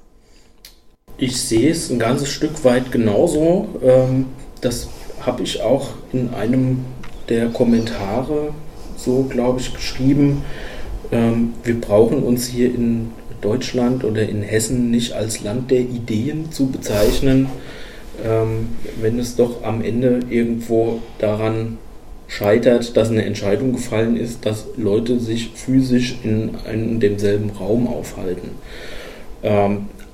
Ich 1.18 1.40
sehe 1.40 1.70
es 1.70 1.88
ein 1.90 1.98
ganzes 1.98 2.28
Stück 2.28 2.62
weit 2.64 2.92
genauso. 2.92 3.68
Ähm, 3.82 4.26
das 4.60 4.88
habe 5.20 5.42
ich 5.42 5.62
auch 5.62 5.88
in 6.12 6.34
einem 6.34 6.84
der 7.30 7.46
Kommentare 7.48 8.50
so, 8.98 9.22
glaube 9.22 9.60
ich, 9.60 9.72
geschrieben. 9.72 10.42
Ähm, 11.10 11.54
wir 11.64 11.80
brauchen 11.80 12.22
uns 12.22 12.46
hier 12.46 12.66
in 12.66 13.12
Deutschland 13.40 14.04
oder 14.04 14.28
in 14.28 14.42
Hessen 14.42 14.90
nicht 14.90 15.14
als 15.14 15.42
Land 15.42 15.70
der 15.70 15.80
Ideen 15.80 16.52
zu 16.52 16.66
bezeichnen, 16.66 17.48
ähm, 18.22 18.68
wenn 19.00 19.18
es 19.18 19.36
doch 19.36 19.62
am 19.62 19.82
Ende 19.82 20.20
irgendwo 20.28 21.00
daran 21.18 21.78
scheitert, 22.28 22.94
dass 22.94 23.08
eine 23.08 23.24
Entscheidung 23.24 23.72
gefallen 23.72 24.18
ist, 24.18 24.44
dass 24.44 24.66
Leute 24.76 25.18
sich 25.18 25.52
physisch 25.54 26.18
in 26.24 26.50
einem 26.66 27.00
demselben 27.00 27.50
Raum 27.50 27.86
aufhalten. 27.86 28.50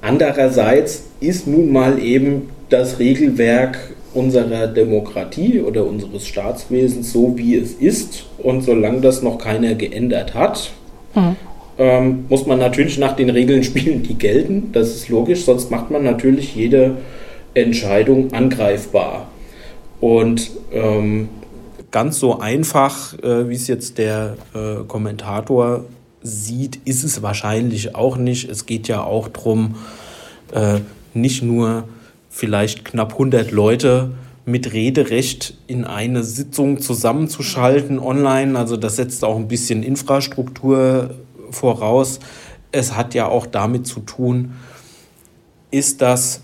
Andererseits 0.02 1.04
ist 1.20 1.46
nun 1.46 1.72
mal 1.72 1.98
eben 1.98 2.50
das 2.68 2.98
Regelwerk 2.98 3.78
unserer 4.12 4.66
Demokratie 4.66 5.60
oder 5.60 5.86
unseres 5.86 6.26
Staatswesens 6.26 7.12
so, 7.12 7.38
wie 7.38 7.56
es 7.56 7.72
ist. 7.72 8.26
Und 8.36 8.62
solange 8.62 9.00
das 9.00 9.22
noch 9.22 9.38
keiner 9.38 9.74
geändert 9.74 10.34
hat, 10.34 10.70
mhm 11.14 11.36
ähm, 11.78 12.26
muss 12.28 12.46
man 12.46 12.58
natürlich 12.58 12.98
nach 12.98 13.14
den 13.16 13.30
Regeln 13.30 13.64
spielen, 13.64 14.02
die 14.02 14.14
gelten. 14.14 14.70
Das 14.72 14.88
ist 14.88 15.08
logisch, 15.08 15.44
sonst 15.44 15.70
macht 15.70 15.90
man 15.90 16.04
natürlich 16.04 16.54
jede 16.54 16.96
Entscheidung 17.54 18.32
angreifbar. 18.32 19.28
Und 20.00 20.50
ähm, 20.72 21.28
ganz 21.90 22.18
so 22.18 22.38
einfach, 22.38 23.18
äh, 23.22 23.48
wie 23.48 23.54
es 23.54 23.68
jetzt 23.68 23.98
der 23.98 24.36
äh, 24.54 24.84
Kommentator 24.86 25.84
sieht, 26.22 26.80
ist 26.84 27.04
es 27.04 27.22
wahrscheinlich 27.22 27.94
auch 27.94 28.16
nicht. 28.16 28.48
Es 28.48 28.66
geht 28.66 28.88
ja 28.88 29.02
auch 29.02 29.28
darum, 29.28 29.76
äh, 30.52 30.80
nicht 31.14 31.42
nur 31.42 31.84
vielleicht 32.30 32.84
knapp 32.84 33.12
100 33.12 33.50
Leute 33.50 34.12
mit 34.44 34.72
Rederecht 34.72 35.54
in 35.66 35.84
eine 35.84 36.24
Sitzung 36.24 36.80
zusammenzuschalten 36.80 37.98
online. 37.98 38.58
Also 38.58 38.76
das 38.76 38.96
setzt 38.96 39.24
auch 39.24 39.36
ein 39.36 39.48
bisschen 39.48 39.82
Infrastruktur 39.82 41.14
voraus. 41.50 42.18
Es 42.72 42.96
hat 42.96 43.14
ja 43.14 43.26
auch 43.26 43.46
damit 43.46 43.86
zu 43.86 44.00
tun, 44.00 44.54
ist 45.70 46.02
das 46.02 46.40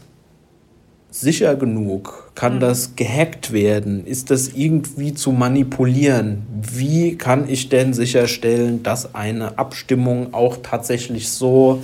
sicher 1.11 1.57
genug? 1.57 2.28
Kann 2.39 2.55
mhm. 2.55 2.61
das 2.61 2.95
gehackt 2.95 3.53
werden? 3.53 4.07
Ist 4.07 4.31
das 4.31 4.51
irgendwie 4.55 5.13
zu 5.13 5.33
manipulieren? 5.33 6.47
Wie 6.73 7.19
kann 7.19 7.49
ich 7.49 7.69
denn 7.69 7.93
sicherstellen, 7.93 8.85
dass 8.85 9.13
eine 9.17 9.59
Abstimmung 9.59 10.33
auch 10.33 10.59
tatsächlich 10.63 11.31
so 11.31 11.83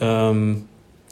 ähm, 0.00 0.64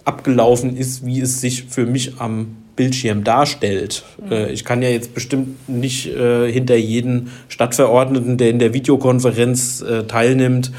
abgelaufen 0.04 0.76
ist, 0.76 1.06
wie 1.06 1.20
es 1.20 1.40
sich 1.40 1.66
für 1.68 1.86
mich 1.86 2.18
am 2.18 2.56
Bildschirm 2.74 3.22
darstellt. 3.22 4.02
Mhm. 4.20 4.32
Äh, 4.32 4.50
ich 4.50 4.64
kann 4.64 4.82
ja 4.82 4.88
jetzt 4.88 5.14
bestimmt 5.14 5.68
nicht 5.68 6.08
äh, 6.08 6.50
hinter 6.50 6.74
jeden 6.74 7.30
Stadtverordneten, 7.46 8.38
der 8.38 8.50
in 8.50 8.58
der 8.58 8.74
Videokonferenz 8.74 9.82
äh, 9.82 10.02
teilnimmt, 10.02 10.72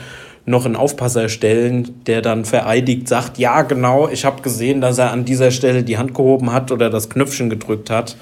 noch 0.45 0.65
einen 0.65 0.75
Aufpasser 0.75 1.29
stellen, 1.29 2.01
der 2.05 2.21
dann 2.21 2.43
vereidigt 2.45 3.07
sagt, 3.07 3.37
ja 3.37 3.61
genau, 3.61 4.09
ich 4.09 4.25
habe 4.25 4.41
gesehen, 4.41 4.81
dass 4.81 4.97
er 4.97 5.11
an 5.11 5.25
dieser 5.25 5.51
Stelle 5.51 5.83
die 5.83 5.97
Hand 5.97 6.13
gehoben 6.13 6.51
hat 6.51 6.71
oder 6.71 6.89
das 6.89 7.09
Knöpfchen 7.09 7.49
gedrückt 7.49 7.89
hat. 7.89 8.17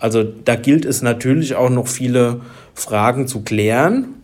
Also 0.00 0.24
da 0.24 0.56
gilt 0.56 0.84
es 0.84 1.02
natürlich 1.02 1.54
auch 1.54 1.70
noch 1.70 1.86
viele 1.86 2.40
Fragen 2.74 3.28
zu 3.28 3.42
klären. 3.42 4.14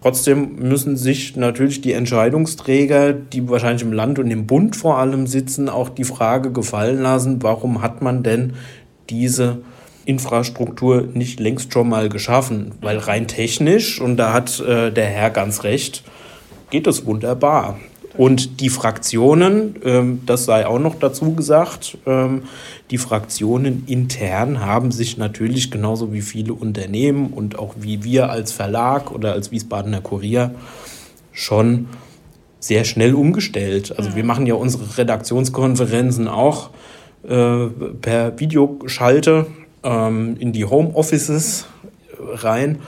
Trotzdem 0.00 0.56
müssen 0.56 0.96
sich 0.96 1.34
natürlich 1.34 1.80
die 1.80 1.92
Entscheidungsträger, 1.92 3.12
die 3.14 3.48
wahrscheinlich 3.48 3.82
im 3.82 3.92
Land 3.92 4.18
und 4.18 4.30
im 4.30 4.46
Bund 4.46 4.76
vor 4.76 4.98
allem 4.98 5.26
sitzen, 5.26 5.68
auch 5.68 5.88
die 5.88 6.04
Frage 6.04 6.52
gefallen 6.52 7.02
lassen, 7.02 7.42
warum 7.42 7.82
hat 7.82 8.02
man 8.02 8.22
denn 8.22 8.52
diese 9.10 9.62
Infrastruktur 10.04 11.08
nicht 11.14 11.40
längst 11.40 11.72
schon 11.72 11.88
mal 11.88 12.10
geschaffen? 12.10 12.72
Weil 12.82 12.98
rein 12.98 13.26
technisch, 13.26 14.00
und 14.00 14.18
da 14.18 14.32
hat 14.34 14.60
äh, 14.60 14.92
der 14.92 15.06
Herr 15.06 15.30
ganz 15.30 15.64
recht, 15.64 16.04
geht 16.74 16.88
es 16.88 17.06
wunderbar. 17.06 17.78
Und 18.16 18.60
die 18.60 18.68
Fraktionen, 18.68 19.76
ähm, 19.84 20.22
das 20.26 20.44
sei 20.44 20.66
auch 20.66 20.80
noch 20.80 20.96
dazu 20.96 21.36
gesagt, 21.36 21.98
ähm, 22.04 22.42
die 22.90 22.98
Fraktionen 22.98 23.84
intern 23.86 24.58
haben 24.58 24.90
sich 24.90 25.16
natürlich 25.16 25.70
genauso 25.70 26.12
wie 26.12 26.20
viele 26.20 26.52
Unternehmen 26.52 27.28
und 27.28 27.60
auch 27.60 27.76
wie 27.78 28.02
wir 28.02 28.28
als 28.28 28.50
Verlag 28.50 29.12
oder 29.12 29.34
als 29.34 29.52
Wiesbadener 29.52 30.00
Kurier 30.00 30.56
schon 31.30 31.86
sehr 32.58 32.82
schnell 32.82 33.14
umgestellt. 33.14 33.96
Also 33.96 34.16
wir 34.16 34.24
machen 34.24 34.46
ja 34.46 34.54
unsere 34.54 34.98
Redaktionskonferenzen 34.98 36.26
auch 36.26 36.70
äh, 37.22 37.66
per 38.00 38.40
Videoschalte 38.40 39.46
ähm, 39.84 40.36
in 40.40 40.52
die 40.52 40.64
Homeoffices 40.64 41.68
rein. 42.18 42.80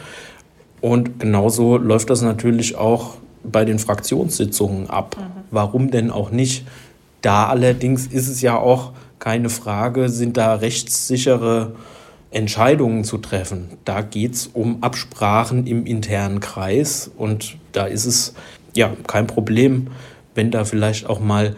Und 0.80 1.20
genauso 1.20 1.76
läuft 1.76 2.10
das 2.10 2.22
natürlich 2.22 2.74
auch 2.74 3.18
bei 3.50 3.64
den 3.64 3.78
Fraktionssitzungen 3.78 4.88
ab. 4.88 5.16
Mhm. 5.18 5.42
Warum 5.50 5.90
denn 5.90 6.10
auch 6.10 6.30
nicht? 6.30 6.66
Da 7.22 7.46
allerdings 7.46 8.06
ist 8.06 8.28
es 8.28 8.40
ja 8.42 8.58
auch 8.58 8.92
keine 9.18 9.48
Frage, 9.48 10.08
sind 10.08 10.36
da 10.36 10.54
rechtssichere 10.54 11.74
Entscheidungen 12.30 13.04
zu 13.04 13.18
treffen. 13.18 13.70
Da 13.84 14.02
geht 14.02 14.34
es 14.34 14.46
um 14.46 14.82
Absprachen 14.82 15.66
im 15.66 15.86
internen 15.86 16.40
Kreis 16.40 17.10
und 17.16 17.56
da 17.72 17.86
ist 17.86 18.04
es 18.04 18.34
ja 18.74 18.92
kein 19.06 19.26
Problem, 19.26 19.88
wenn 20.34 20.50
da 20.50 20.64
vielleicht 20.64 21.06
auch 21.06 21.20
mal 21.20 21.56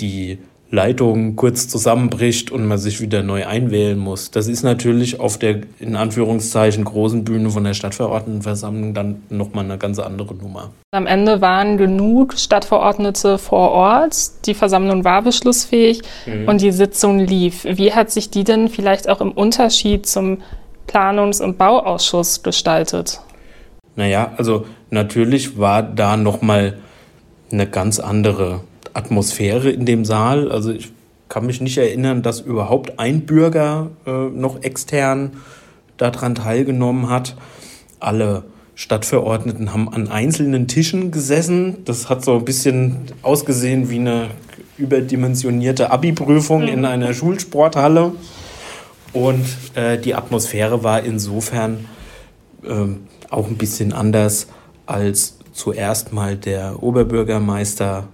die 0.00 0.38
Leitung 0.70 1.36
kurz 1.36 1.68
zusammenbricht 1.68 2.50
und 2.50 2.66
man 2.66 2.78
sich 2.78 3.00
wieder 3.00 3.22
neu 3.22 3.46
einwählen 3.46 3.98
muss. 3.98 4.30
Das 4.30 4.48
ist 4.48 4.62
natürlich 4.62 5.20
auf 5.20 5.38
der 5.38 5.60
in 5.78 5.94
Anführungszeichen 5.94 6.84
großen 6.84 7.24
Bühne 7.24 7.50
von 7.50 7.64
der 7.64 7.74
Stadtverordnetenversammlung 7.74 8.92
dann 8.92 9.22
nochmal 9.30 9.64
eine 9.64 9.78
ganz 9.78 9.98
andere 9.98 10.34
Nummer. 10.34 10.70
Am 10.92 11.06
Ende 11.06 11.40
waren 11.40 11.76
genug 11.76 12.34
Stadtverordnete 12.38 13.38
vor 13.38 13.70
Ort, 13.70 14.46
die 14.46 14.54
Versammlung 14.54 15.04
war 15.04 15.22
beschlussfähig 15.22 16.02
mhm. 16.26 16.48
und 16.48 16.60
die 16.60 16.72
Sitzung 16.72 17.20
lief. 17.20 17.64
Wie 17.64 17.92
hat 17.92 18.10
sich 18.10 18.30
die 18.30 18.44
denn 18.44 18.68
vielleicht 18.68 19.08
auch 19.08 19.20
im 19.20 19.30
Unterschied 19.32 20.06
zum 20.06 20.38
Planungs- 20.88 21.42
und 21.42 21.56
Bauausschuss 21.56 22.42
gestaltet? 22.42 23.20
Naja, 23.96 24.32
also 24.36 24.66
natürlich 24.90 25.58
war 25.58 25.82
da 25.82 26.16
nochmal 26.16 26.78
eine 27.52 27.66
ganz 27.66 28.00
andere 28.00 28.62
Atmosphäre 28.94 29.70
in 29.70 29.84
dem 29.84 30.04
Saal. 30.04 30.50
Also 30.50 30.72
ich 30.72 30.90
kann 31.28 31.46
mich 31.46 31.60
nicht 31.60 31.78
erinnern, 31.78 32.22
dass 32.22 32.40
überhaupt 32.40 32.98
ein 32.98 33.22
Bürger 33.26 33.90
äh, 34.06 34.10
noch 34.10 34.62
extern 34.62 35.32
daran 35.96 36.34
teilgenommen 36.34 37.10
hat. 37.10 37.36
Alle 38.00 38.44
Stadtverordneten 38.74 39.72
haben 39.72 39.88
an 39.88 40.08
einzelnen 40.08 40.66
Tischen 40.66 41.10
gesessen. 41.10 41.84
Das 41.84 42.08
hat 42.08 42.24
so 42.24 42.36
ein 42.36 42.44
bisschen 42.44 42.96
ausgesehen 43.22 43.90
wie 43.90 43.98
eine 43.98 44.28
überdimensionierte 44.76 45.90
Abi-Prüfung 45.90 46.62
mhm. 46.62 46.68
in 46.68 46.84
einer 46.84 47.14
Schulsporthalle. 47.14 48.12
Und 49.12 49.44
äh, 49.74 49.98
die 49.98 50.14
Atmosphäre 50.14 50.82
war 50.82 51.04
insofern 51.04 51.88
äh, 52.64 52.68
auch 53.30 53.46
ein 53.46 53.56
bisschen 53.56 53.92
anders, 53.92 54.48
als 54.86 55.38
zuerst 55.52 56.12
mal 56.12 56.36
der 56.36 56.82
Oberbürgermeister 56.82 58.08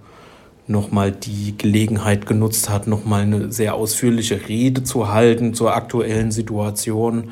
nochmal 0.71 1.11
die 1.11 1.57
Gelegenheit 1.57 2.25
genutzt 2.25 2.69
hat, 2.69 2.87
nochmal 2.87 3.23
eine 3.23 3.51
sehr 3.51 3.75
ausführliche 3.75 4.47
Rede 4.47 4.83
zu 4.83 5.11
halten 5.11 5.53
zur 5.53 5.75
aktuellen 5.75 6.31
Situation. 6.31 7.31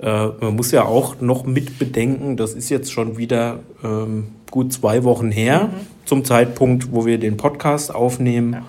Äh, 0.00 0.28
man 0.40 0.56
muss 0.56 0.70
ja 0.72 0.84
auch 0.84 1.20
noch 1.20 1.44
mit 1.44 1.78
bedenken, 1.78 2.36
das 2.36 2.54
ist 2.54 2.70
jetzt 2.70 2.90
schon 2.90 3.18
wieder 3.18 3.60
ähm, 3.84 4.28
gut 4.50 4.72
zwei 4.72 5.04
Wochen 5.04 5.30
her, 5.30 5.68
mhm. 5.72 5.86
zum 6.06 6.24
Zeitpunkt, 6.24 6.92
wo 6.92 7.06
wir 7.06 7.18
den 7.18 7.36
Podcast 7.36 7.94
aufnehmen. 7.94 8.54
Ja. 8.54 8.62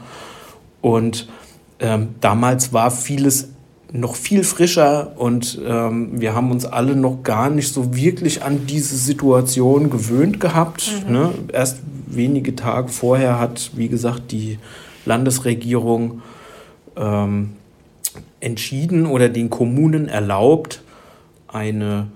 Und 0.81 1.27
ähm, 1.79 2.09
damals 2.19 2.73
war 2.73 2.91
vieles 2.91 3.50
noch 3.93 4.15
viel 4.15 4.43
frischer 4.43 5.13
und 5.17 5.59
ähm, 5.65 6.21
wir 6.21 6.33
haben 6.33 6.51
uns 6.51 6.65
alle 6.65 6.95
noch 6.95 7.23
gar 7.23 7.49
nicht 7.49 7.73
so 7.73 7.95
wirklich 7.95 8.43
an 8.43 8.65
diese 8.65 8.95
Situation 8.95 9.89
gewöhnt 9.89 10.39
gehabt. 10.39 10.91
Mhm. 11.05 11.13
Ne? 11.13 11.29
Erst 11.51 11.79
wenige 12.07 12.55
Tage 12.55 12.87
vorher 12.87 13.39
hat, 13.39 13.71
wie 13.75 13.89
gesagt, 13.89 14.31
die 14.31 14.59
Landesregierung 15.05 16.21
ähm, 16.95 17.53
entschieden 18.39 19.05
oder 19.05 19.29
den 19.29 19.49
Kommunen 19.49 20.07
erlaubt, 20.07 20.81
eine 21.47 22.07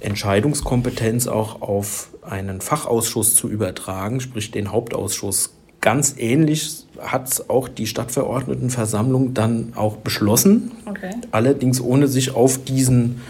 Entscheidungskompetenz 0.00 1.26
auch 1.26 1.62
auf 1.62 2.10
einen 2.22 2.60
Fachausschuss 2.60 3.34
zu 3.34 3.48
übertragen, 3.48 4.20
sprich 4.20 4.50
den 4.50 4.70
Hauptausschuss. 4.70 5.52
Ganz 5.80 6.14
ähnlich 6.18 6.86
hat 6.98 7.44
auch 7.48 7.68
die 7.68 7.86
Stadtverordnetenversammlung 7.86 9.34
dann 9.34 9.72
auch 9.76 9.96
beschlossen, 9.96 10.72
okay. 10.86 11.10
allerdings 11.30 11.80
ohne 11.80 12.08
sich 12.08 12.34
auf 12.34 12.64
diesen 12.64 13.20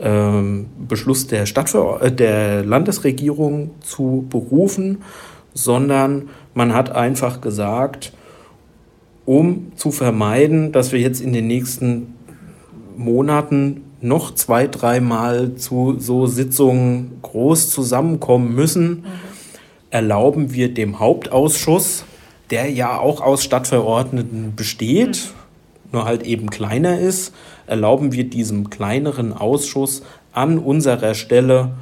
ähm, 0.00 0.66
Beschluss 0.88 1.26
der, 1.26 1.46
Stadtver 1.46 2.00
äh, 2.02 2.10
der 2.10 2.64
Landesregierung 2.64 3.70
zu 3.80 4.26
berufen, 4.28 5.02
sondern 5.52 6.30
man 6.54 6.74
hat 6.74 6.90
einfach 6.90 7.40
gesagt, 7.40 8.12
um 9.26 9.72
zu 9.76 9.90
vermeiden, 9.90 10.72
dass 10.72 10.92
wir 10.92 11.00
jetzt 11.00 11.20
in 11.20 11.32
den 11.32 11.46
nächsten 11.46 12.14
Monaten 12.96 13.82
noch 14.00 14.34
zwei, 14.34 14.66
dreimal 14.66 15.54
zu 15.56 15.96
so 15.98 16.26
Sitzungen 16.26 17.18
groß 17.22 17.70
zusammenkommen 17.70 18.54
müssen, 18.54 18.88
mhm. 18.88 19.04
Erlauben 19.90 20.52
wir 20.52 20.72
dem 20.72 20.98
Hauptausschuss, 20.98 22.04
der 22.50 22.70
ja 22.70 22.98
auch 22.98 23.20
aus 23.20 23.44
Stadtverordneten 23.44 24.54
besteht, 24.56 25.32
nur 25.92 26.04
halt 26.04 26.22
eben 26.22 26.50
kleiner 26.50 26.98
ist, 26.98 27.34
erlauben 27.66 28.12
wir 28.12 28.24
diesem 28.24 28.70
kleineren 28.70 29.32
Ausschuss 29.32 30.02
an 30.32 30.58
unserer 30.58 31.14
Stelle 31.14 31.72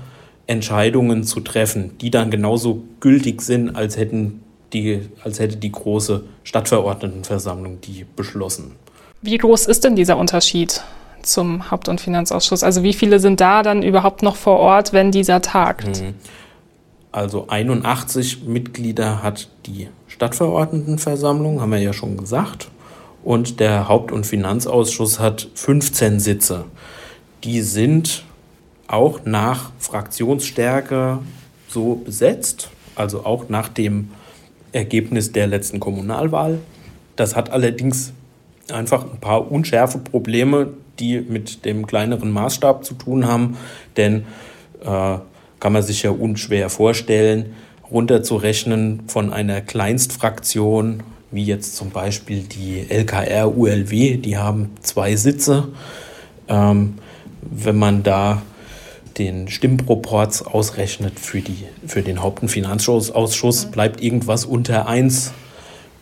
Entscheidungen 0.47 1.25
zu 1.25 1.41
treffen, 1.41 1.99
die 1.99 2.11
dann 2.11 2.31
genauso 2.31 2.83
gültig 3.01 3.43
sind, 3.43 3.77
als, 3.77 3.97
hätten 3.99 4.43
die, 4.73 5.01
als 5.23 5.39
hätte 5.39 5.57
die 5.57 5.73
große 5.73 6.25
Stadtverordnetenversammlung 6.45 7.81
die 7.83 8.07
beschlossen. 8.17 8.73
Wie 9.21 9.37
groß 9.37 9.67
ist 9.67 9.85
denn 9.85 9.97
dieser 9.97 10.17
Unterschied 10.17 10.83
zum 11.23 11.71
Haupt- 11.71 11.89
und 11.89 12.01
Finanzausschuss? 12.01 12.63
Also 12.63 12.83
wie 12.83 12.95
viele 12.95 13.21
sind 13.21 13.41
da 13.41 13.63
dann 13.63 13.83
überhaupt 13.83 14.23
noch 14.23 14.37
vor 14.37 14.59
Ort, 14.59 14.93
wenn 14.95 15.11
dieser 15.11 15.43
tagt? 15.43 16.01
Mhm. 16.01 16.15
Also 17.11 17.49
81 17.49 18.45
Mitglieder 18.45 19.23
hat 19.23 19.49
die 19.67 19.89
Stadtverordnetenversammlung, 20.09 21.61
haben 21.61 21.73
wir 21.73 21.79
ja 21.79 21.93
schon 21.93 22.17
gesagt. 22.17 22.71
Und 23.25 23.61
der 23.61 23.89
Haupt- 23.89 24.13
und 24.13 24.27
Finanzausschuss 24.27 25.19
hat 25.19 25.49
15 25.55 26.21
Sitze. 26.21 26.65
Die 27.45 27.63
sind 27.63 28.25
auch 28.87 29.21
nach 29.25 29.71
Fraktionsstärke 29.79 31.19
so 31.69 31.95
besetzt, 31.97 32.71
also 32.95 33.25
auch 33.25 33.49
nach 33.49 33.69
dem 33.69 34.11
Ergebnis 34.73 35.33
der 35.33 35.47
letzten 35.47 35.81
Kommunalwahl. 35.81 36.59
Das 37.17 37.37
hat 37.37 37.51
allerdings 37.51 38.13
einfach 38.73 39.05
ein 39.05 39.21
paar 39.21 39.51
unschärfe 39.51 39.99
Probleme, 39.99 40.69
die 40.99 41.21
mit 41.21 41.65
dem 41.65 41.87
kleineren 41.87 42.31
Maßstab 42.31 42.85
zu 42.85 42.95
tun 42.95 43.27
haben, 43.27 43.57
denn 43.97 44.25
äh, 44.85 45.19
kann 45.61 45.73
man 45.73 45.83
sich 45.83 46.03
ja 46.03 46.11
unschwer 46.11 46.71
vorstellen, 46.71 47.55
runterzurechnen 47.91 49.05
von 49.09 49.33
einer 49.33 49.61
Kleinstfraktion, 49.61 51.03
wie 51.31 51.45
jetzt 51.45 51.77
zum 51.77 51.91
Beispiel 51.91 52.43
die 52.43 52.87
LKR 52.89 53.57
ULW, 53.57 54.17
die 54.17 54.37
haben 54.37 54.71
zwei 54.81 55.17
Sitze. 55.17 55.69
Ähm, 56.49 56.95
wenn 57.43 57.77
man 57.77 58.03
da 58.03 58.43
den 59.19 59.49
Stimmproports 59.49 60.43
ausrechnet 60.43 61.19
für, 61.19 61.41
die, 61.41 61.65
für 61.87 62.03
den 62.03 62.23
Haupt- 62.23 62.43
und 62.43 62.49
Finanzausschuss, 62.49 63.67
mhm. 63.67 63.71
bleibt 63.71 64.03
irgendwas 64.03 64.45
unter 64.45 64.87
1 64.87 65.33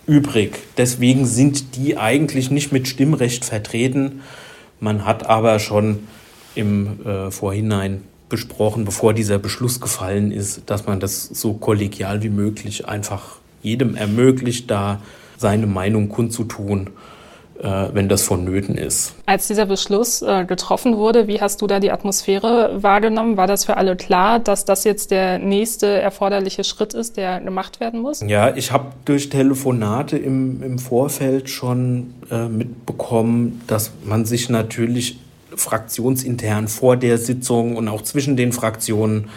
übrig. 0.06 0.58
Deswegen 0.76 1.26
sind 1.26 1.76
die 1.76 1.96
eigentlich 1.96 2.50
nicht 2.50 2.72
mit 2.72 2.86
Stimmrecht 2.88 3.44
vertreten. 3.44 4.20
Man 4.80 5.04
hat 5.04 5.26
aber 5.26 5.58
schon 5.58 6.00
im 6.54 7.04
äh, 7.04 7.30
Vorhinein 7.30 8.02
besprochen, 8.28 8.84
bevor 8.84 9.14
dieser 9.14 9.38
Beschluss 9.38 9.80
gefallen 9.80 10.32
ist, 10.32 10.62
dass 10.66 10.86
man 10.86 11.00
das 11.00 11.24
so 11.24 11.54
kollegial 11.54 12.22
wie 12.22 12.30
möglich 12.30 12.88
einfach 12.88 13.36
jedem 13.62 13.94
ermöglicht, 13.94 14.70
da 14.70 15.00
seine 15.36 15.66
Meinung 15.66 16.08
kundzutun 16.08 16.90
äh, 17.62 17.88
wenn 17.92 18.08
das 18.08 18.22
vonnöten 18.22 18.76
ist. 18.76 19.14
Als 19.24 19.46
dieser 19.48 19.64
Beschluss 19.64 20.20
äh, 20.20 20.44
getroffen 20.44 20.98
wurde, 20.98 21.26
wie 21.26 21.40
hast 21.40 21.62
du 21.62 21.66
da 21.66 21.80
die 21.80 21.90
Atmosphäre 21.90 22.82
wahrgenommen? 22.82 23.38
War 23.38 23.46
das 23.46 23.64
für 23.64 23.78
alle 23.78 23.96
klar, 23.96 24.38
dass 24.40 24.66
das 24.66 24.84
jetzt 24.84 25.10
der 25.10 25.38
nächste 25.38 25.86
erforderliche 25.86 26.64
Schritt 26.64 26.92
ist, 26.92 27.16
der 27.16 27.40
gemacht 27.40 27.80
werden 27.80 28.00
muss? 28.00 28.20
Ja, 28.20 28.54
ich 28.54 28.72
habe 28.72 28.88
durch 29.06 29.30
Telefonate 29.30 30.18
im, 30.18 30.62
im 30.62 30.78
Vorfeld 30.78 31.48
schon 31.48 32.14
äh, 32.30 32.46
mitbekommen, 32.46 33.62
dass 33.66 33.90
man 34.04 34.26
sich 34.26 34.50
natürlich 34.50 35.18
fraktionsintern 35.56 36.68
vor 36.68 36.96
der 36.96 37.18
Sitzung 37.18 37.76
und 37.76 37.88
auch 37.88 38.02
zwischen 38.02 38.36
den 38.36 38.52
Fraktionen 38.52 39.28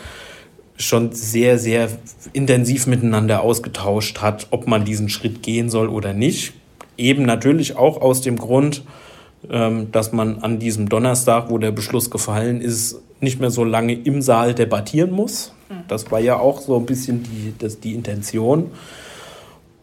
schon 0.78 1.12
sehr, 1.12 1.60
sehr 1.60 1.90
intensiv 2.32 2.88
miteinander 2.88 3.42
ausgetauscht 3.42 4.20
hat, 4.22 4.48
ob 4.52 4.68
man 4.68 4.86
diesen 4.86 5.10
Schritt 5.10 5.44
gehen 5.44 5.70
soll 5.70 5.90
oder 5.90 6.14
nicht. 6.14 6.54
Eben 6.98 7.24
natürlich 7.24 7.76
auch 7.76 8.02
aus 8.02 8.22
dem 8.22 8.38
Grund, 8.38 8.84
ähm, 9.50 9.92
dass 9.92 10.12
man 10.12 10.40
an 10.40 10.60
diesem 10.60 10.88
Donnerstag, 10.88 11.50
wo 11.50 11.58
der 11.58 11.72
Beschluss 11.72 12.10
gefallen 12.10 12.62
ist, 12.62 13.02
nicht 13.20 13.40
mehr 13.40 13.52
so 13.52 13.64
lange 13.64 13.94
im 13.94 14.22
Saal 14.22 14.54
debattieren 14.54 15.12
muss. 15.12 15.54
Das 15.88 16.10
war 16.12 16.20
ja 16.20 16.38
auch 16.38 16.62
so 16.62 16.78
ein 16.78 16.86
bisschen 16.86 17.24
die, 17.24 17.54
das, 17.58 17.80
die 17.80 17.94
Intention. 17.94 18.72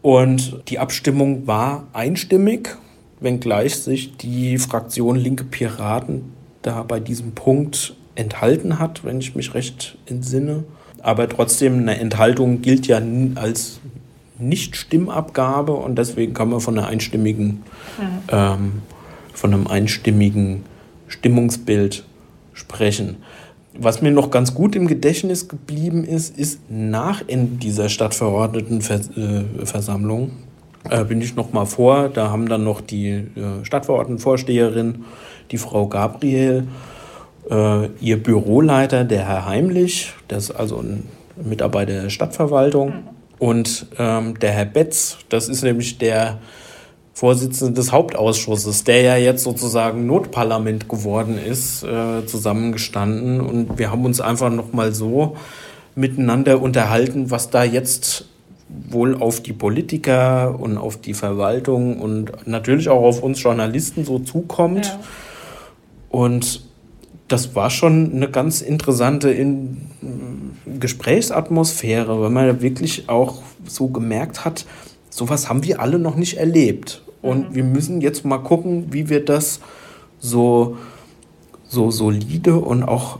Und 0.03 0.63
die 0.69 0.79
Abstimmung 0.79 1.47
war 1.47 1.89
einstimmig, 1.93 2.77
wenngleich 3.21 3.77
sich 3.77 4.17
die 4.17 4.57
Fraktion 4.59 5.15
Linke 5.17 5.45
Piraten 5.45 6.33
da 6.63 6.83
bei 6.83 6.99
diesem 7.01 7.33
Punkt 7.33 7.95
enthalten 8.15 8.79
hat, 8.79 9.05
wenn 9.05 9.21
ich 9.21 9.35
mich 9.35 9.55
recht 9.55 9.99
entsinne. 10.07 10.63
Aber 11.03 11.29
trotzdem, 11.29 11.81
eine 11.81 11.99
Enthaltung 11.99 12.63
gilt 12.63 12.87
ja 12.87 13.01
als 13.37 13.81
Nicht-Stimmabgabe 14.39 15.73
und 15.73 15.97
deswegen 15.97 16.35
kann 16.35 16.51
man 16.51 16.61
von 16.61 16.79
einer 16.79 16.89
einstimmigen, 16.89 17.63
mhm. 17.99 18.19
ähm, 18.29 18.73
von 19.33 19.55
einem 19.55 19.67
einstimmigen 19.67 20.65
Stimmungsbild 21.09 22.05
sprechen. 22.53 23.17
Was 23.79 24.03
mir 24.03 24.11
noch 24.11 24.31
ganz 24.31 24.55
gut 24.55 24.75
im 24.75 24.87
Gedächtnis 24.87 25.49
geblieben 25.49 26.03
ist, 26.05 26.39
ist 26.39 26.61
nach 26.71 27.23
Ende 27.27 27.59
dieser 27.59 27.91
Stadtverordnetenversammlung 27.91 30.31
äh, 30.91 31.05
bin 31.05 31.21
ich 31.21 31.37
noch 31.37 31.53
mal 31.53 31.65
vor. 31.65 32.09
Da 32.09 32.31
haben 32.31 32.49
dann 32.49 32.65
noch 32.65 32.81
die 32.81 33.11
äh, 33.11 33.65
Stadtverordnetenvorsteherin, 33.65 35.05
die 35.51 35.59
Frau 35.59 35.87
Gabriel, 35.87 36.67
äh, 37.51 37.87
ihr 38.01 38.23
Büroleiter, 38.23 39.05
der 39.05 39.27
Herr 39.27 39.47
Heimlich, 39.47 40.13
das 40.29 40.51
ist 40.51 40.57
also 40.57 40.79
ein 40.79 41.09
Mitarbeiter 41.43 42.03
der 42.03 42.11
Stadtverwaltung, 42.11 43.05
und 43.39 43.87
ähm, 43.99 44.39
der 44.39 44.53
Herr 44.53 44.65
Betz, 44.65 45.19
das 45.29 45.49
ist 45.49 45.63
nämlich 45.63 45.99
der 45.99 46.39
Vorsitzende 47.13 47.75
des 47.75 47.93
Hauptausschusses, 47.93 48.85
der 48.85 49.03
ja 49.03 49.17
jetzt 49.17 49.43
sozusagen 49.43 50.07
Notparlament 50.07 50.87
geworden 50.87 51.39
ist, 51.39 51.81
zusammengestanden. 52.27 53.41
Und 53.41 53.79
wir 53.79 53.91
haben 53.91 54.05
uns 54.05 54.21
einfach 54.21 54.51
noch 54.51 54.75
mal 54.75 54.93
so 54.93 55.35
miteinander 55.95 56.61
unterhalten, 56.61 57.31
was 57.31 57.49
da 57.49 57.65
jetzt 57.65 58.27
wohl 58.69 59.15
auf 59.15 59.41
die 59.41 59.53
Politiker 59.53 60.59
und 60.59 60.77
auf 60.77 60.97
die 61.01 61.15
Verwaltung 61.15 62.01
und 62.01 62.47
natürlich 62.47 62.89
auch 62.89 63.03
auf 63.03 63.23
uns 63.23 63.43
Journalisten 63.43 64.05
so 64.05 64.19
zukommt. 64.19 64.87
Ja. 64.87 65.01
Und 66.11 66.63
das 67.29 67.55
war 67.55 67.71
schon 67.71 68.13
eine 68.13 68.31
ganz 68.31 68.61
interessante 68.61 69.31
in 69.31 69.79
Gesprächsatmosphäre, 70.79 72.21
weil 72.21 72.31
man 72.31 72.61
wirklich 72.61 73.09
auch 73.09 73.43
so 73.67 73.89
gemerkt 73.89 74.45
hat, 74.45 74.67
sowas 75.11 75.49
haben 75.49 75.65
wir 75.65 75.81
alle 75.81 75.99
noch 75.99 76.17
nicht 76.17 76.37
erlebt. 76.37 77.03
Und 77.23 77.51
mhm. 77.51 77.55
wir 77.55 77.65
müssen 77.65 78.01
jetzt 78.01 78.25
mal 78.25 78.39
gucken, 78.39 78.87
wie 78.91 79.09
wir 79.09 79.25
das 79.25 79.61
so, 80.19 80.77
so 81.69 81.91
solide 81.91 82.57
und 82.57 82.85
auch 82.85 83.19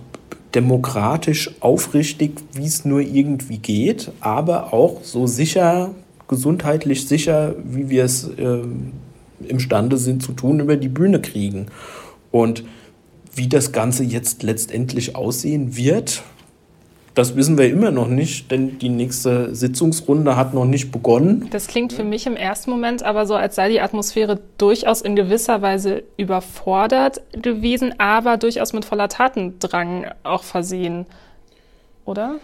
demokratisch 0.55 1.51
aufrichtig, 1.61 2.33
wie 2.53 2.67
es 2.67 2.85
nur 2.85 3.01
irgendwie 3.01 3.59
geht, 3.59 4.13
aber 4.21 4.73
auch 4.73 5.03
so 5.03 5.27
sicher, 5.27 5.95
gesundheitlich 6.29 7.07
sicher, 7.07 7.55
wie 7.65 7.91
wir 7.91 8.05
es 8.05 8.29
äh, 8.29 8.63
imstande 9.47 9.97
sind 9.97 10.23
zu 10.23 10.33
tun, 10.33 10.61
über 10.61 10.77
die 10.77 10.89
Bühne 10.89 11.21
kriegen. 11.21 11.67
Und 12.31 12.65
wie 13.35 13.49
das 13.49 13.73
Ganze 13.73 14.03
jetzt 14.03 14.43
letztendlich 14.43 15.15
aussehen 15.15 15.77
wird, 15.77 16.23
das 17.17 17.35
wissen 17.35 17.57
wir 17.57 17.71
immer 17.71 17.91
noch 17.91 18.09
nicht, 18.09 18.51
denn 18.51 18.79
die 18.79 18.91
nächste 18.91 19.55
Sitzungsrunde 19.55 20.37
hat 20.37 20.53
noch 20.53 20.67
nicht 20.67 20.93
begonnen. 20.93 21.49
Das 21.51 21.67
klingt 21.67 21.95
für 21.95 22.05
mich 22.05 22.27
im 22.27 22.37
ersten 22.37 22.71
Moment 22.71 23.03
aber 23.03 23.25
so, 23.25 23.35
als 23.35 23.55
sei 23.55 23.71
die 23.71 23.81
Atmosphäre 23.81 24.39
durchaus 24.59 25.01
in 25.01 25.17
gewisser 25.17 25.63
Weise 25.63 26.03
überfordert 26.19 27.23
gewesen, 27.33 27.95
aber 27.97 28.37
durchaus 28.37 28.75
mit 28.75 28.85
voller 28.85 29.09
Tatendrang 29.09 30.05
auch 30.25 30.43
versehen, 30.43 31.07
oder? 32.05 32.37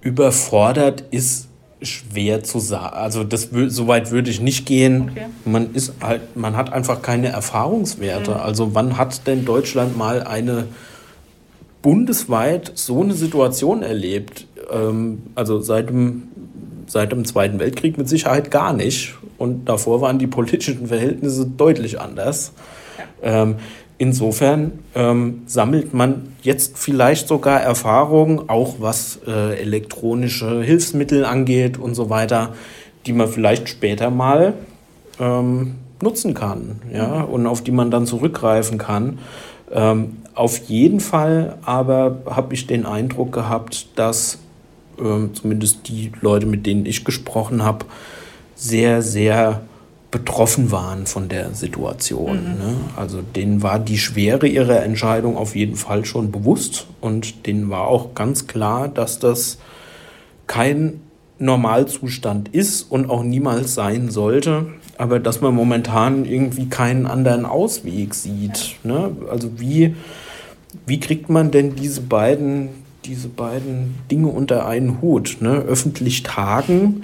Überfordert 0.00 1.04
ist 1.10 1.48
schwer 1.82 2.42
zu 2.42 2.60
sagen. 2.60 2.96
Also 2.96 3.24
das 3.24 3.50
so 3.66 3.88
weit 3.88 4.10
würde 4.10 4.30
ich 4.30 4.40
nicht 4.40 4.64
gehen. 4.64 5.10
Okay. 5.10 5.26
Man 5.44 5.74
ist 5.74 5.92
halt, 6.00 6.34
man 6.34 6.56
hat 6.56 6.72
einfach 6.72 7.02
keine 7.02 7.28
Erfahrungswerte. 7.28 8.30
Mhm. 8.30 8.40
Also 8.40 8.74
wann 8.74 8.96
hat 8.96 9.26
denn 9.26 9.44
Deutschland 9.44 9.98
mal 9.98 10.22
eine 10.22 10.68
bundesweit 11.82 12.72
so 12.74 13.02
eine 13.02 13.14
Situation 13.14 13.82
erlebt. 13.82 14.46
Ähm, 14.70 15.22
also 15.34 15.60
seit 15.60 15.88
dem, 15.90 16.24
seit 16.86 17.12
dem 17.12 17.24
Zweiten 17.24 17.58
Weltkrieg 17.58 17.98
mit 17.98 18.08
Sicherheit 18.08 18.50
gar 18.50 18.72
nicht. 18.72 19.14
Und 19.38 19.68
davor 19.68 20.00
waren 20.00 20.18
die 20.18 20.28
politischen 20.28 20.86
Verhältnisse 20.86 21.46
deutlich 21.46 22.00
anders. 22.00 22.52
Ja. 23.22 23.42
Ähm, 23.42 23.56
insofern 23.98 24.72
ähm, 24.94 25.42
sammelt 25.46 25.92
man 25.94 26.28
jetzt 26.42 26.78
vielleicht 26.78 27.28
sogar 27.28 27.60
Erfahrungen, 27.60 28.48
auch 28.48 28.76
was 28.78 29.18
äh, 29.26 29.60
elektronische 29.60 30.62
Hilfsmittel 30.62 31.24
angeht 31.24 31.78
und 31.78 31.94
so 31.94 32.08
weiter, 32.08 32.54
die 33.06 33.12
man 33.12 33.28
vielleicht 33.28 33.68
später 33.68 34.10
mal 34.10 34.54
ähm, 35.18 35.74
nutzen 36.00 36.34
kann 36.34 36.80
ja, 36.92 37.22
und 37.22 37.46
auf 37.46 37.62
die 37.62 37.70
man 37.70 37.90
dann 37.90 38.06
zurückgreifen 38.06 38.78
kann. 38.78 39.18
Ähm, 39.72 40.18
auf 40.34 40.58
jeden 40.68 41.00
Fall 41.00 41.58
aber 41.62 42.22
habe 42.26 42.54
ich 42.54 42.66
den 42.66 42.86
Eindruck 42.86 43.32
gehabt, 43.32 43.86
dass 43.96 44.38
äh, 44.98 45.32
zumindest 45.32 45.88
die 45.88 46.12
Leute, 46.20 46.46
mit 46.46 46.66
denen 46.66 46.86
ich 46.86 47.04
gesprochen 47.04 47.62
habe, 47.62 47.84
sehr, 48.54 49.02
sehr 49.02 49.62
betroffen 50.10 50.70
waren 50.70 51.06
von 51.06 51.28
der 51.28 51.54
Situation. 51.54 52.36
Mhm. 52.36 52.58
Ne? 52.58 52.74
Also 52.96 53.22
denen 53.22 53.62
war 53.62 53.78
die 53.78 53.98
Schwere 53.98 54.46
ihrer 54.46 54.82
Entscheidung 54.82 55.36
auf 55.36 55.56
jeden 55.56 55.76
Fall 55.76 56.04
schon 56.04 56.30
bewusst 56.30 56.86
und 57.00 57.46
denen 57.46 57.70
war 57.70 57.88
auch 57.88 58.14
ganz 58.14 58.46
klar, 58.46 58.88
dass 58.88 59.18
das 59.18 59.58
kein 60.46 61.00
Normalzustand 61.38 62.50
ist 62.54 62.82
und 62.82 63.08
auch 63.08 63.22
niemals 63.22 63.74
sein 63.74 64.10
sollte, 64.10 64.66
aber 64.98 65.18
dass 65.18 65.40
man 65.40 65.54
momentan 65.54 66.24
irgendwie 66.24 66.68
keinen 66.68 67.06
anderen 67.06 67.46
Ausweg 67.46 68.14
sieht. 68.14 68.76
Ne? 68.84 69.16
Also 69.30 69.60
wie, 69.60 69.94
wie 70.86 71.00
kriegt 71.00 71.28
man 71.28 71.50
denn 71.50 71.74
diese 71.74 72.02
beiden, 72.02 72.68
diese 73.04 73.28
beiden 73.28 73.96
Dinge 74.10 74.28
unter 74.28 74.66
einen 74.66 75.00
Hut? 75.00 75.38
Ne? 75.40 75.50
Öffentlich 75.50 76.22
tagen 76.22 77.02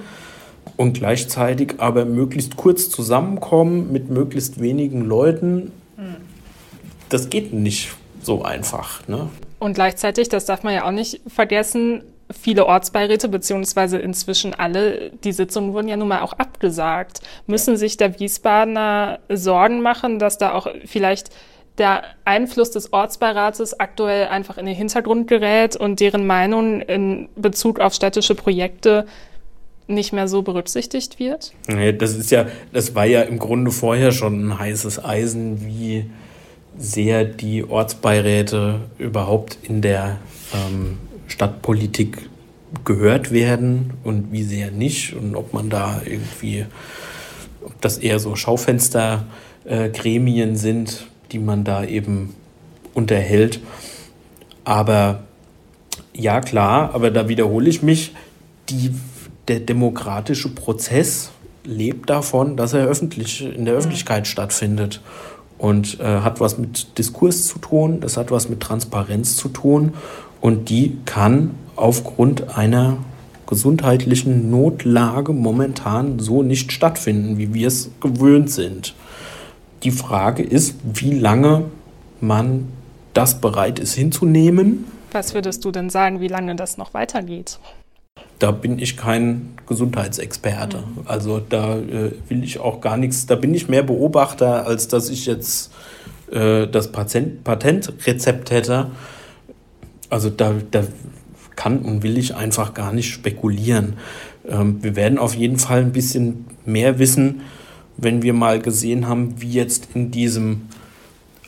und 0.77 0.93
gleichzeitig 0.93 1.75
aber 1.77 2.05
möglichst 2.05 2.55
kurz 2.55 2.89
zusammenkommen 2.89 3.91
mit 3.91 4.09
möglichst 4.09 4.61
wenigen 4.61 5.01
Leuten. 5.01 5.71
Das 7.09 7.29
geht 7.29 7.53
nicht 7.53 7.89
so 8.21 8.43
einfach. 8.43 9.07
Ne? 9.07 9.29
Und 9.59 9.73
gleichzeitig, 9.73 10.29
das 10.29 10.45
darf 10.45 10.63
man 10.63 10.73
ja 10.73 10.85
auch 10.85 10.91
nicht 10.91 11.21
vergessen, 11.27 12.03
viele 12.31 12.65
Ortsbeiräte, 12.65 13.27
beziehungsweise 13.27 13.97
inzwischen 13.97 14.53
alle, 14.53 15.11
die 15.23 15.31
Sitzungen 15.31 15.73
wurden 15.73 15.87
ja 15.87 15.97
nun 15.97 16.07
mal 16.07 16.21
auch 16.21 16.33
abgesagt. 16.33 17.21
Müssen 17.47 17.77
sich 17.77 17.97
der 17.97 18.19
Wiesbadener 18.19 19.19
Sorgen 19.29 19.81
machen, 19.81 20.19
dass 20.19 20.37
da 20.37 20.53
auch 20.53 20.67
vielleicht 20.85 21.29
der 21.77 22.03
Einfluss 22.25 22.71
des 22.71 22.93
Ortsbeirates 22.93 23.79
aktuell 23.79 24.27
einfach 24.27 24.57
in 24.57 24.65
den 24.65 24.75
Hintergrund 24.75 25.27
gerät 25.27 25.75
und 25.75 25.99
deren 25.99 26.27
Meinung 26.27 26.81
in 26.81 27.29
Bezug 27.35 27.79
auf 27.79 27.93
städtische 27.93 28.35
Projekte 28.35 29.05
nicht 29.87 30.13
mehr 30.13 30.27
so 30.27 30.43
berücksichtigt 30.43 31.19
wird? 31.19 31.53
Nee, 31.67 31.93
das 31.93 32.15
ist 32.15 32.29
ja, 32.29 32.45
das 32.73 32.93
war 32.93 33.05
ja 33.05 33.21
im 33.21 33.39
Grunde 33.39 33.71
vorher 33.71 34.11
schon 34.11 34.49
ein 34.49 34.59
heißes 34.59 35.03
Eisen, 35.03 35.65
wie 35.65 36.05
sehr 36.77 37.25
die 37.25 37.63
Ortsbeiräte 37.63 38.81
überhaupt 38.99 39.57
in 39.63 39.81
der 39.81 40.17
ähm, 40.53 40.99
Stadtpolitik 41.29 42.29
gehört 42.85 43.31
werden 43.31 43.93
und 44.03 44.31
wie 44.31 44.43
sehr 44.43 44.69
nicht 44.71 45.15
und 45.15 45.35
ob 45.35 45.53
man 45.53 45.69
da 45.69 46.01
irgendwie, 46.05 46.65
ob 47.63 47.79
das 47.81 47.97
eher 47.97 48.19
so 48.19 48.35
Schaufenstergremien 48.35 50.51
äh, 50.51 50.55
sind, 50.55 51.07
die 51.31 51.39
man 51.39 51.63
da 51.63 51.83
eben 51.83 52.35
unterhält. 52.93 53.59
Aber 54.63 55.23
ja, 56.13 56.41
klar, 56.41 56.93
aber 56.93 57.09
da 57.11 57.29
wiederhole 57.29 57.69
ich 57.69 57.81
mich, 57.81 58.13
die, 58.69 58.91
der 59.47 59.61
demokratische 59.61 60.49
Prozess 60.49 61.31
lebt 61.63 62.09
davon, 62.09 62.57
dass 62.57 62.73
er 62.73 62.85
öffentlich, 62.85 63.43
in 63.43 63.65
der 63.65 63.73
Öffentlichkeit 63.73 64.27
stattfindet 64.27 65.01
und 65.57 65.99
äh, 65.99 66.03
hat 66.03 66.39
was 66.39 66.57
mit 66.57 66.97
Diskurs 66.97 67.47
zu 67.47 67.59
tun, 67.59 67.99
das 67.99 68.17
hat 68.17 68.31
was 68.31 68.49
mit 68.49 68.59
Transparenz 68.59 69.35
zu 69.35 69.49
tun 69.49 69.93
und 70.41 70.69
die 70.69 70.97
kann 71.05 71.51
aufgrund 71.75 72.57
einer 72.57 72.97
gesundheitlichen 73.47 74.51
Notlage 74.51 75.33
momentan 75.33 76.19
so 76.19 76.43
nicht 76.43 76.71
stattfinden, 76.71 77.37
wie 77.37 77.53
wir 77.53 77.67
es 77.67 77.89
gewöhnt 77.99 78.51
sind. 78.51 78.93
Die 79.83 79.91
Frage 79.91 80.43
ist, 80.43 80.75
wie 80.83 81.13
lange 81.13 81.65
man 82.21 82.67
das 83.13 83.41
bereit 83.41 83.79
ist 83.79 83.95
hinzunehmen 83.95 84.85
Was 85.11 85.33
würdest 85.33 85.65
du 85.65 85.71
denn 85.71 85.89
sagen, 85.89 86.21
wie 86.21 86.27
lange 86.27 86.55
das 86.55 86.77
noch 86.77 86.93
weitergeht? 86.93 87.59
Da 88.37 88.51
bin 88.51 88.77
ich 88.77 88.95
kein 88.95 89.57
Gesundheitsexperte. 89.67 90.77
Mhm. 90.77 91.01
Also 91.05 91.39
da 91.39 91.77
äh, 91.77 92.11
will 92.27 92.43
ich 92.43 92.59
auch 92.59 92.81
gar 92.81 92.97
nichts, 92.97 93.25
da 93.25 93.35
bin 93.35 93.53
ich 93.53 93.67
mehr 93.67 93.83
Beobachter, 93.83 94.67
als 94.67 94.87
dass 94.87 95.09
ich 95.09 95.25
jetzt 95.25 95.71
äh, 96.31 96.67
das 96.67 96.91
Patent, 96.91 97.43
Patentrezept 97.43 98.51
hätte. 98.51 98.91
Also 100.09 100.29
da, 100.29 100.55
da 100.71 100.83
kann 101.55 101.79
und 101.79 102.03
will 102.03 102.17
ich 102.17 102.35
einfach 102.35 102.73
gar 102.73 102.93
nicht 102.93 103.11
spekulieren. 103.11 103.93
Ähm, 104.47 104.81
wir 104.81 104.95
werden 104.95 105.17
auf 105.17 105.35
jeden 105.35 105.59
Fall 105.59 105.81
ein 105.81 105.91
bisschen 105.91 106.45
mehr 106.65 106.99
wissen, 106.99 107.41
wenn 107.97 108.21
wir 108.21 108.33
mal 108.33 108.61
gesehen 108.61 109.07
haben, 109.07 109.41
wie 109.41 109.51
jetzt 109.51 109.89
in 109.93 110.09
diesem 110.09 110.61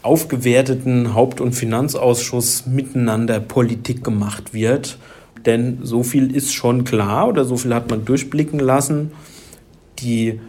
aufgewerteten 0.01 1.14
Haupt- 1.14 1.41
und 1.41 1.53
Finanzausschuss 1.53 2.66
miteinander 2.66 3.39
Politik 3.39 4.03
gemacht 4.03 4.53
wird. 4.53 4.97
Denn 5.45 5.80
so 5.84 6.03
viel 6.03 6.36
ist 6.36 6.53
schon 6.53 6.84
klar 6.84 7.28
oder 7.28 7.45
so 7.45 7.57
viel 7.57 7.74
hat 7.74 7.89
man 7.89 8.05
durchblicken 8.05 8.59
lassen. 8.59 9.12
Die 9.99 10.39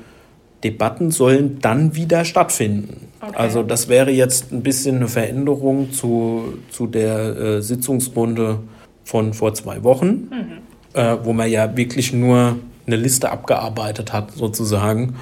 Debatten 0.64 1.10
sollen 1.10 1.58
dann 1.60 1.94
wieder 1.94 2.24
stattfinden. 2.24 3.08
Okay. 3.20 3.34
Also 3.36 3.62
das 3.62 3.88
wäre 3.88 4.10
jetzt 4.10 4.52
ein 4.52 4.62
bisschen 4.62 4.96
eine 4.96 5.08
Veränderung 5.08 5.92
zu, 5.92 6.54
zu 6.70 6.86
der 6.86 7.36
äh, 7.36 7.62
Sitzungsrunde 7.62 8.58
von 9.04 9.34
vor 9.34 9.54
zwei 9.54 9.82
Wochen, 9.82 10.06
mhm. 10.30 11.00
äh, 11.00 11.16
wo 11.22 11.32
man 11.32 11.50
ja 11.50 11.76
wirklich 11.76 12.12
nur 12.12 12.56
eine 12.86 12.96
Liste 12.96 13.30
abgearbeitet 13.30 14.12
hat 14.12 14.32
sozusagen 14.32 15.14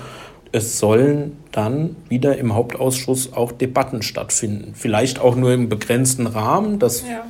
es 0.52 0.78
sollen 0.78 1.36
dann 1.52 1.96
wieder 2.08 2.36
im 2.38 2.54
Hauptausschuss 2.54 3.32
auch 3.32 3.52
Debatten 3.52 4.02
stattfinden. 4.02 4.72
Vielleicht 4.74 5.20
auch 5.20 5.36
nur 5.36 5.52
im 5.52 5.68
begrenzten 5.68 6.26
Rahmen, 6.26 6.78
das 6.78 7.02
ja. 7.02 7.24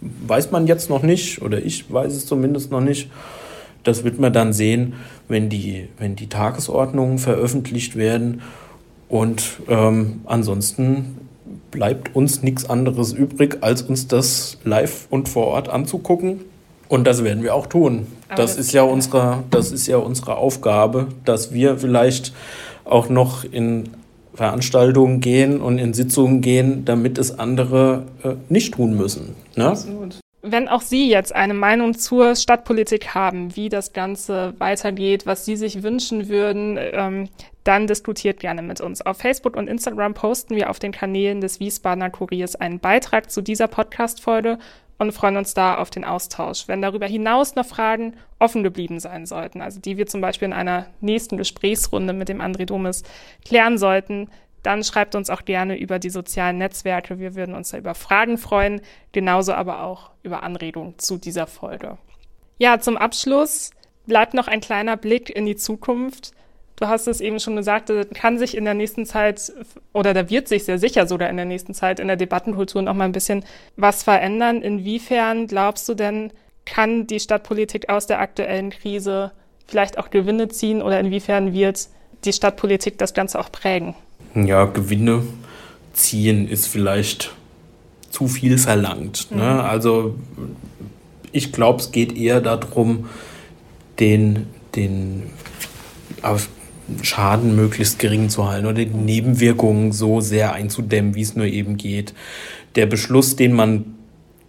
weiß 0.00 0.50
man 0.50 0.66
jetzt 0.66 0.88
noch 0.88 1.02
nicht 1.02 1.42
oder 1.42 1.58
ich 1.62 1.92
weiß 1.92 2.12
es 2.12 2.26
zumindest 2.26 2.70
noch 2.70 2.80
nicht. 2.80 3.10
Das 3.84 4.04
wird 4.04 4.18
man 4.18 4.32
dann 4.32 4.52
sehen, 4.52 4.94
wenn 5.28 5.48
die, 5.48 5.88
wenn 5.98 6.16
die 6.16 6.28
Tagesordnungen 6.28 7.18
veröffentlicht 7.18 7.96
werden. 7.96 8.42
Und 9.08 9.60
ähm, 9.68 10.22
ansonsten 10.24 11.18
bleibt 11.70 12.16
uns 12.16 12.42
nichts 12.42 12.68
anderes 12.68 13.12
übrig, 13.12 13.58
als 13.60 13.82
uns 13.82 14.08
das 14.08 14.58
live 14.64 15.06
und 15.10 15.28
vor 15.28 15.46
Ort 15.48 15.68
anzugucken 15.68 16.40
und 16.88 17.06
das 17.06 17.24
werden 17.24 17.42
wir 17.42 17.54
auch 17.54 17.66
tun. 17.66 18.06
das, 18.36 18.56
ist 18.56 18.72
ja 18.72 18.82
unsere, 18.82 19.42
das 19.50 19.72
ist 19.72 19.86
ja 19.86 19.96
unsere 19.96 20.36
Aufgabe, 20.36 21.08
dass 21.24 21.52
wir 21.52 21.78
vielleicht 21.78 22.32
auch 22.84 23.08
noch 23.08 23.44
in 23.44 23.90
Veranstaltungen 24.34 25.20
gehen 25.20 25.60
und 25.60 25.78
in 25.78 25.94
Sitzungen 25.94 26.40
gehen, 26.40 26.84
damit 26.84 27.18
es 27.18 27.38
andere 27.38 28.04
äh, 28.22 28.34
nicht 28.48 28.74
tun 28.74 28.96
müssen. 28.96 29.34
Ne? 29.56 29.68
Absolut. 29.68 30.20
Wenn 30.46 30.68
auch 30.68 30.82
Sie 30.82 31.08
jetzt 31.08 31.34
eine 31.34 31.54
Meinung 31.54 31.94
zur 31.94 32.36
Stadtpolitik 32.36 33.14
haben, 33.14 33.56
wie 33.56 33.70
das 33.70 33.94
Ganze 33.94 34.52
weitergeht, 34.58 35.24
was 35.24 35.46
Sie 35.46 35.56
sich 35.56 35.82
wünschen 35.82 36.28
würden, 36.28 36.78
ähm, 36.78 37.30
dann 37.64 37.86
diskutiert 37.86 38.40
gerne 38.40 38.60
mit 38.60 38.82
uns. 38.82 39.00
Auf 39.00 39.16
Facebook 39.16 39.56
und 39.56 39.68
Instagram 39.68 40.12
posten 40.12 40.54
wir 40.54 40.68
auf 40.68 40.78
den 40.78 40.92
Kanälen 40.92 41.40
des 41.40 41.60
Wiesbadener 41.60 42.10
Kuriers 42.10 42.56
einen 42.56 42.78
Beitrag 42.78 43.30
zu 43.30 43.40
dieser 43.40 43.68
Podcast-Folge 43.68 44.58
und 44.98 45.12
freuen 45.12 45.38
uns 45.38 45.54
da 45.54 45.76
auf 45.76 45.88
den 45.88 46.04
Austausch. 46.04 46.68
Wenn 46.68 46.82
darüber 46.82 47.06
hinaus 47.06 47.54
noch 47.54 47.64
Fragen 47.64 48.12
offen 48.38 48.62
geblieben 48.62 49.00
sein 49.00 49.24
sollten, 49.24 49.62
also 49.62 49.80
die 49.80 49.96
wir 49.96 50.06
zum 50.06 50.20
Beispiel 50.20 50.46
in 50.46 50.52
einer 50.52 50.86
nächsten 51.00 51.38
Gesprächsrunde 51.38 52.12
mit 52.12 52.28
dem 52.28 52.42
André 52.42 52.66
Domes 52.66 53.02
klären 53.46 53.78
sollten, 53.78 54.28
dann 54.64 54.82
schreibt 54.82 55.14
uns 55.14 55.30
auch 55.30 55.44
gerne 55.44 55.78
über 55.78 55.98
die 55.98 56.10
sozialen 56.10 56.58
Netzwerke. 56.58 57.18
Wir 57.18 57.34
würden 57.34 57.54
uns 57.54 57.70
da 57.70 57.78
über 57.78 57.94
Fragen 57.94 58.38
freuen, 58.38 58.80
genauso 59.12 59.52
aber 59.52 59.84
auch 59.84 60.10
über 60.22 60.42
Anregungen 60.42 60.98
zu 60.98 61.18
dieser 61.18 61.46
Folge. 61.46 61.98
Ja, 62.58 62.80
zum 62.80 62.96
Abschluss 62.96 63.70
bleibt 64.06 64.34
noch 64.34 64.48
ein 64.48 64.60
kleiner 64.60 64.96
Blick 64.96 65.28
in 65.28 65.44
die 65.44 65.56
Zukunft. 65.56 66.32
Du 66.76 66.88
hast 66.88 67.06
es 67.06 67.20
eben 67.20 67.38
schon 67.38 67.56
gesagt, 67.56 67.90
da 67.90 68.04
kann 68.04 68.38
sich 68.38 68.56
in 68.56 68.64
der 68.64 68.74
nächsten 68.74 69.06
Zeit 69.06 69.52
oder 69.92 70.14
da 70.14 70.28
wird 70.30 70.48
sich 70.48 70.64
sehr 70.64 70.78
sicher 70.78 71.06
sogar 71.06 71.28
in 71.28 71.36
der 71.36 71.46
nächsten 71.46 71.74
Zeit 71.74 72.00
in 72.00 72.08
der 72.08 72.16
Debattenkultur 72.16 72.82
noch 72.82 72.94
mal 72.94 73.04
ein 73.04 73.12
bisschen 73.12 73.44
was 73.76 74.02
verändern. 74.02 74.62
Inwiefern 74.62 75.46
glaubst 75.46 75.88
du 75.88 75.94
denn, 75.94 76.32
kann 76.64 77.06
die 77.06 77.20
Stadtpolitik 77.20 77.90
aus 77.90 78.06
der 78.06 78.20
aktuellen 78.20 78.70
Krise 78.70 79.32
vielleicht 79.66 79.98
auch 79.98 80.10
Gewinne 80.10 80.48
ziehen 80.48 80.82
oder 80.82 80.98
inwiefern 80.98 81.52
wird 81.52 81.88
die 82.24 82.32
Stadtpolitik 82.32 82.98
das 82.98 83.14
Ganze 83.14 83.38
auch 83.38 83.52
prägen? 83.52 83.94
Ja, 84.34 84.64
Gewinne 84.64 85.22
ziehen 85.92 86.48
ist 86.48 86.66
vielleicht 86.66 87.34
zu 88.10 88.28
viel 88.28 88.58
verlangt. 88.58 89.28
Ne? 89.30 89.36
Mhm. 89.36 89.60
Also 89.60 90.14
ich 91.32 91.52
glaube, 91.52 91.80
es 91.80 91.92
geht 91.92 92.16
eher 92.16 92.40
darum, 92.40 93.08
den, 93.98 94.46
den 94.74 95.24
Schaden 97.02 97.56
möglichst 97.56 97.98
gering 97.98 98.28
zu 98.28 98.48
halten 98.48 98.66
oder 98.66 98.84
die 98.84 98.86
Nebenwirkungen 98.86 99.92
so 99.92 100.20
sehr 100.20 100.52
einzudämmen, 100.52 101.14
wie 101.14 101.22
es 101.22 101.36
nur 101.36 101.46
eben 101.46 101.76
geht. 101.76 102.14
Der 102.76 102.86
Beschluss, 102.86 103.36
den 103.36 103.52
man 103.52 103.94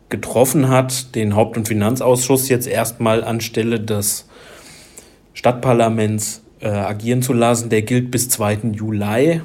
getroffen 0.10 0.70
hat, 0.70 1.16
den 1.16 1.36
Haupt- 1.36 1.58
und 1.58 1.68
Finanzausschuss 1.68 2.50
jetzt 2.50 2.68
erstmal 2.68 3.24
anstelle 3.24 3.80
des 3.80 4.28
Stadtparlaments 5.34 6.42
äh, 6.60 6.68
agieren 6.68 7.22
zu 7.22 7.34
lassen, 7.34 7.70
der 7.70 7.82
gilt 7.82 8.12
bis 8.12 8.30
2. 8.30 8.72
Juli. 8.74 9.42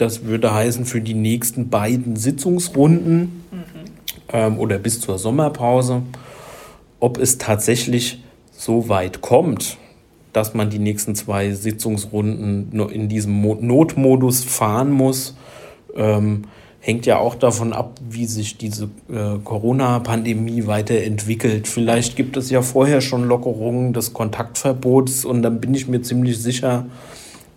Das 0.00 0.24
würde 0.24 0.54
heißen 0.54 0.86
für 0.86 1.02
die 1.02 1.12
nächsten 1.12 1.68
beiden 1.68 2.16
Sitzungsrunden 2.16 3.44
mhm. 3.50 3.64
ähm, 4.32 4.58
oder 4.58 4.78
bis 4.78 4.98
zur 4.98 5.18
Sommerpause. 5.18 6.00
Ob 7.00 7.18
es 7.18 7.36
tatsächlich 7.36 8.22
so 8.50 8.88
weit 8.88 9.20
kommt, 9.20 9.76
dass 10.32 10.54
man 10.54 10.70
die 10.70 10.78
nächsten 10.78 11.14
zwei 11.14 11.52
Sitzungsrunden 11.52 12.70
nur 12.72 12.90
in 12.90 13.10
diesem 13.10 13.42
Notmodus 13.42 14.42
fahren 14.42 14.90
muss. 14.90 15.36
Ähm, 15.94 16.44
hängt 16.80 17.04
ja 17.04 17.18
auch 17.18 17.34
davon 17.34 17.74
ab, 17.74 18.00
wie 18.08 18.24
sich 18.24 18.56
diese 18.56 18.84
äh, 19.10 19.36
Corona-Pandemie 19.44 20.66
weiterentwickelt. 20.66 21.68
Vielleicht 21.68 22.16
gibt 22.16 22.38
es 22.38 22.48
ja 22.48 22.62
vorher 22.62 23.02
schon 23.02 23.24
Lockerungen 23.24 23.92
des 23.92 24.14
Kontaktverbots 24.14 25.26
und 25.26 25.42
dann 25.42 25.60
bin 25.60 25.74
ich 25.74 25.88
mir 25.88 26.00
ziemlich 26.00 26.38
sicher, 26.38 26.86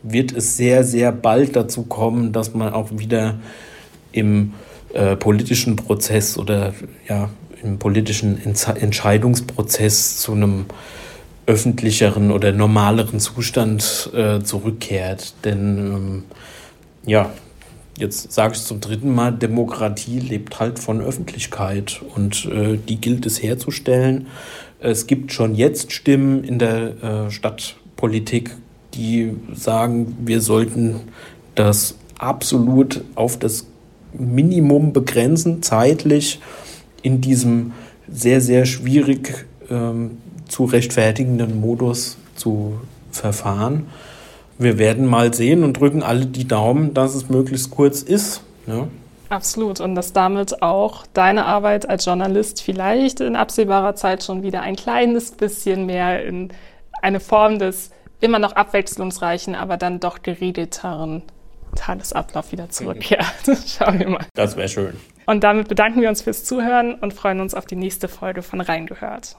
wird 0.04 0.32
es 0.34 0.58
sehr, 0.58 0.84
sehr 0.84 1.12
bald 1.12 1.56
dazu 1.56 1.84
kommen, 1.84 2.34
dass 2.34 2.54
man 2.54 2.74
auch 2.74 2.90
wieder 2.92 3.40
im 4.12 4.54
äh, 4.94 5.16
politischen 5.16 5.76
Prozess 5.76 6.38
oder 6.38 6.74
ja, 7.08 7.30
im 7.64 7.80
politischen 7.80 8.40
Entscheidungsprozess 8.44 10.18
zu 10.18 10.34
einem 10.34 10.66
öffentlicheren 11.46 12.32
oder 12.32 12.52
normaleren 12.52 13.20
Zustand 13.20 14.12
äh, 14.14 14.42
zurückkehrt. 14.42 15.34
Denn 15.44 15.78
ähm, 15.78 16.24
ja, 17.06 17.32
jetzt 17.98 18.32
sage 18.32 18.54
ich 18.54 18.62
zum 18.62 18.80
dritten 18.80 19.14
Mal, 19.14 19.32
Demokratie 19.32 20.20
lebt 20.20 20.60
halt 20.60 20.80
von 20.80 21.02
Öffentlichkeit 21.02 22.02
und 22.16 22.46
äh, 22.46 22.78
die 22.78 23.00
gilt 23.00 23.26
es 23.26 23.42
herzustellen. 23.42 24.28
Es 24.80 25.08
gibt 25.08 25.32
schon 25.32 25.56
jetzt 25.56 25.92
Stimmen 25.92 26.44
in 26.44 26.60
der 26.60 27.04
äh, 27.04 27.32
Stadtpolitik, 27.32 28.52
die 28.94 29.36
sagen, 29.54 30.18
wir 30.26 30.42
sollten 30.42 31.02
das 31.56 31.96
absolut 32.18 33.04
auf 33.16 33.38
das 33.38 33.68
Minimum 34.14 34.94
begrenzen, 34.94 35.64
zeitlich 35.64 36.40
in 37.02 37.22
diesem 37.22 37.74
sehr, 38.08 38.42
sehr 38.42 38.66
schwierig 38.66 39.46
ähm, 39.70 40.18
zu 40.48 40.66
rechtfertigenden 40.66 41.60
Modus 41.60 42.18
zu 42.36 42.80
verfahren. 43.12 43.88
Wir 44.58 44.78
werden 44.78 45.06
mal 45.06 45.34
sehen 45.34 45.64
und 45.64 45.80
drücken 45.80 46.04
alle 46.04 46.26
die 46.26 46.48
Daumen, 46.48 46.94
dass 46.94 47.16
es 47.16 47.30
möglichst 47.30 47.72
kurz 47.72 48.02
ist. 48.02 48.44
Ja. 48.68 48.88
Absolut. 49.30 49.80
Und 49.80 49.96
dass 49.96 50.14
damit 50.14 50.62
auch 50.62 51.08
deine 51.14 51.46
Arbeit 51.46 51.90
als 51.90 52.06
Journalist 52.06 52.62
vielleicht 52.62 53.20
in 53.20 53.36
absehbarer 53.36 53.96
Zeit 53.96 54.24
schon 54.24 54.44
wieder 54.44 54.62
ein 54.62 54.76
kleines 54.76 55.32
bisschen 55.32 55.88
mehr 55.88 56.24
in 56.24 56.50
eine 57.02 57.20
Form 57.20 57.58
des 57.58 57.90
immer 58.24 58.40
noch 58.40 58.54
abwechslungsreichen, 58.54 59.56
aber 59.56 59.78
dann 59.78 60.00
doch 60.00 60.24
geregelteren 60.24 61.24
Tagesablauf 61.76 62.52
wieder 62.52 62.70
zurückkehrt. 62.70 63.26
Schauen 63.68 64.00
wir 64.00 64.10
mal. 64.10 64.26
Das 64.34 64.56
wäre 64.56 64.70
schön. 64.70 65.00
Und 65.26 65.44
damit 65.44 65.68
bedanken 65.68 66.02
wir 66.02 66.10
uns 66.10 66.22
fürs 66.22 66.44
Zuhören 66.44 66.96
und 66.96 67.14
freuen 67.14 67.40
uns 67.40 67.54
auf 67.54 67.66
die 67.66 67.76
nächste 67.76 68.08
Folge 68.08 68.42
von 68.42 68.62
Reingehört. 68.62 69.36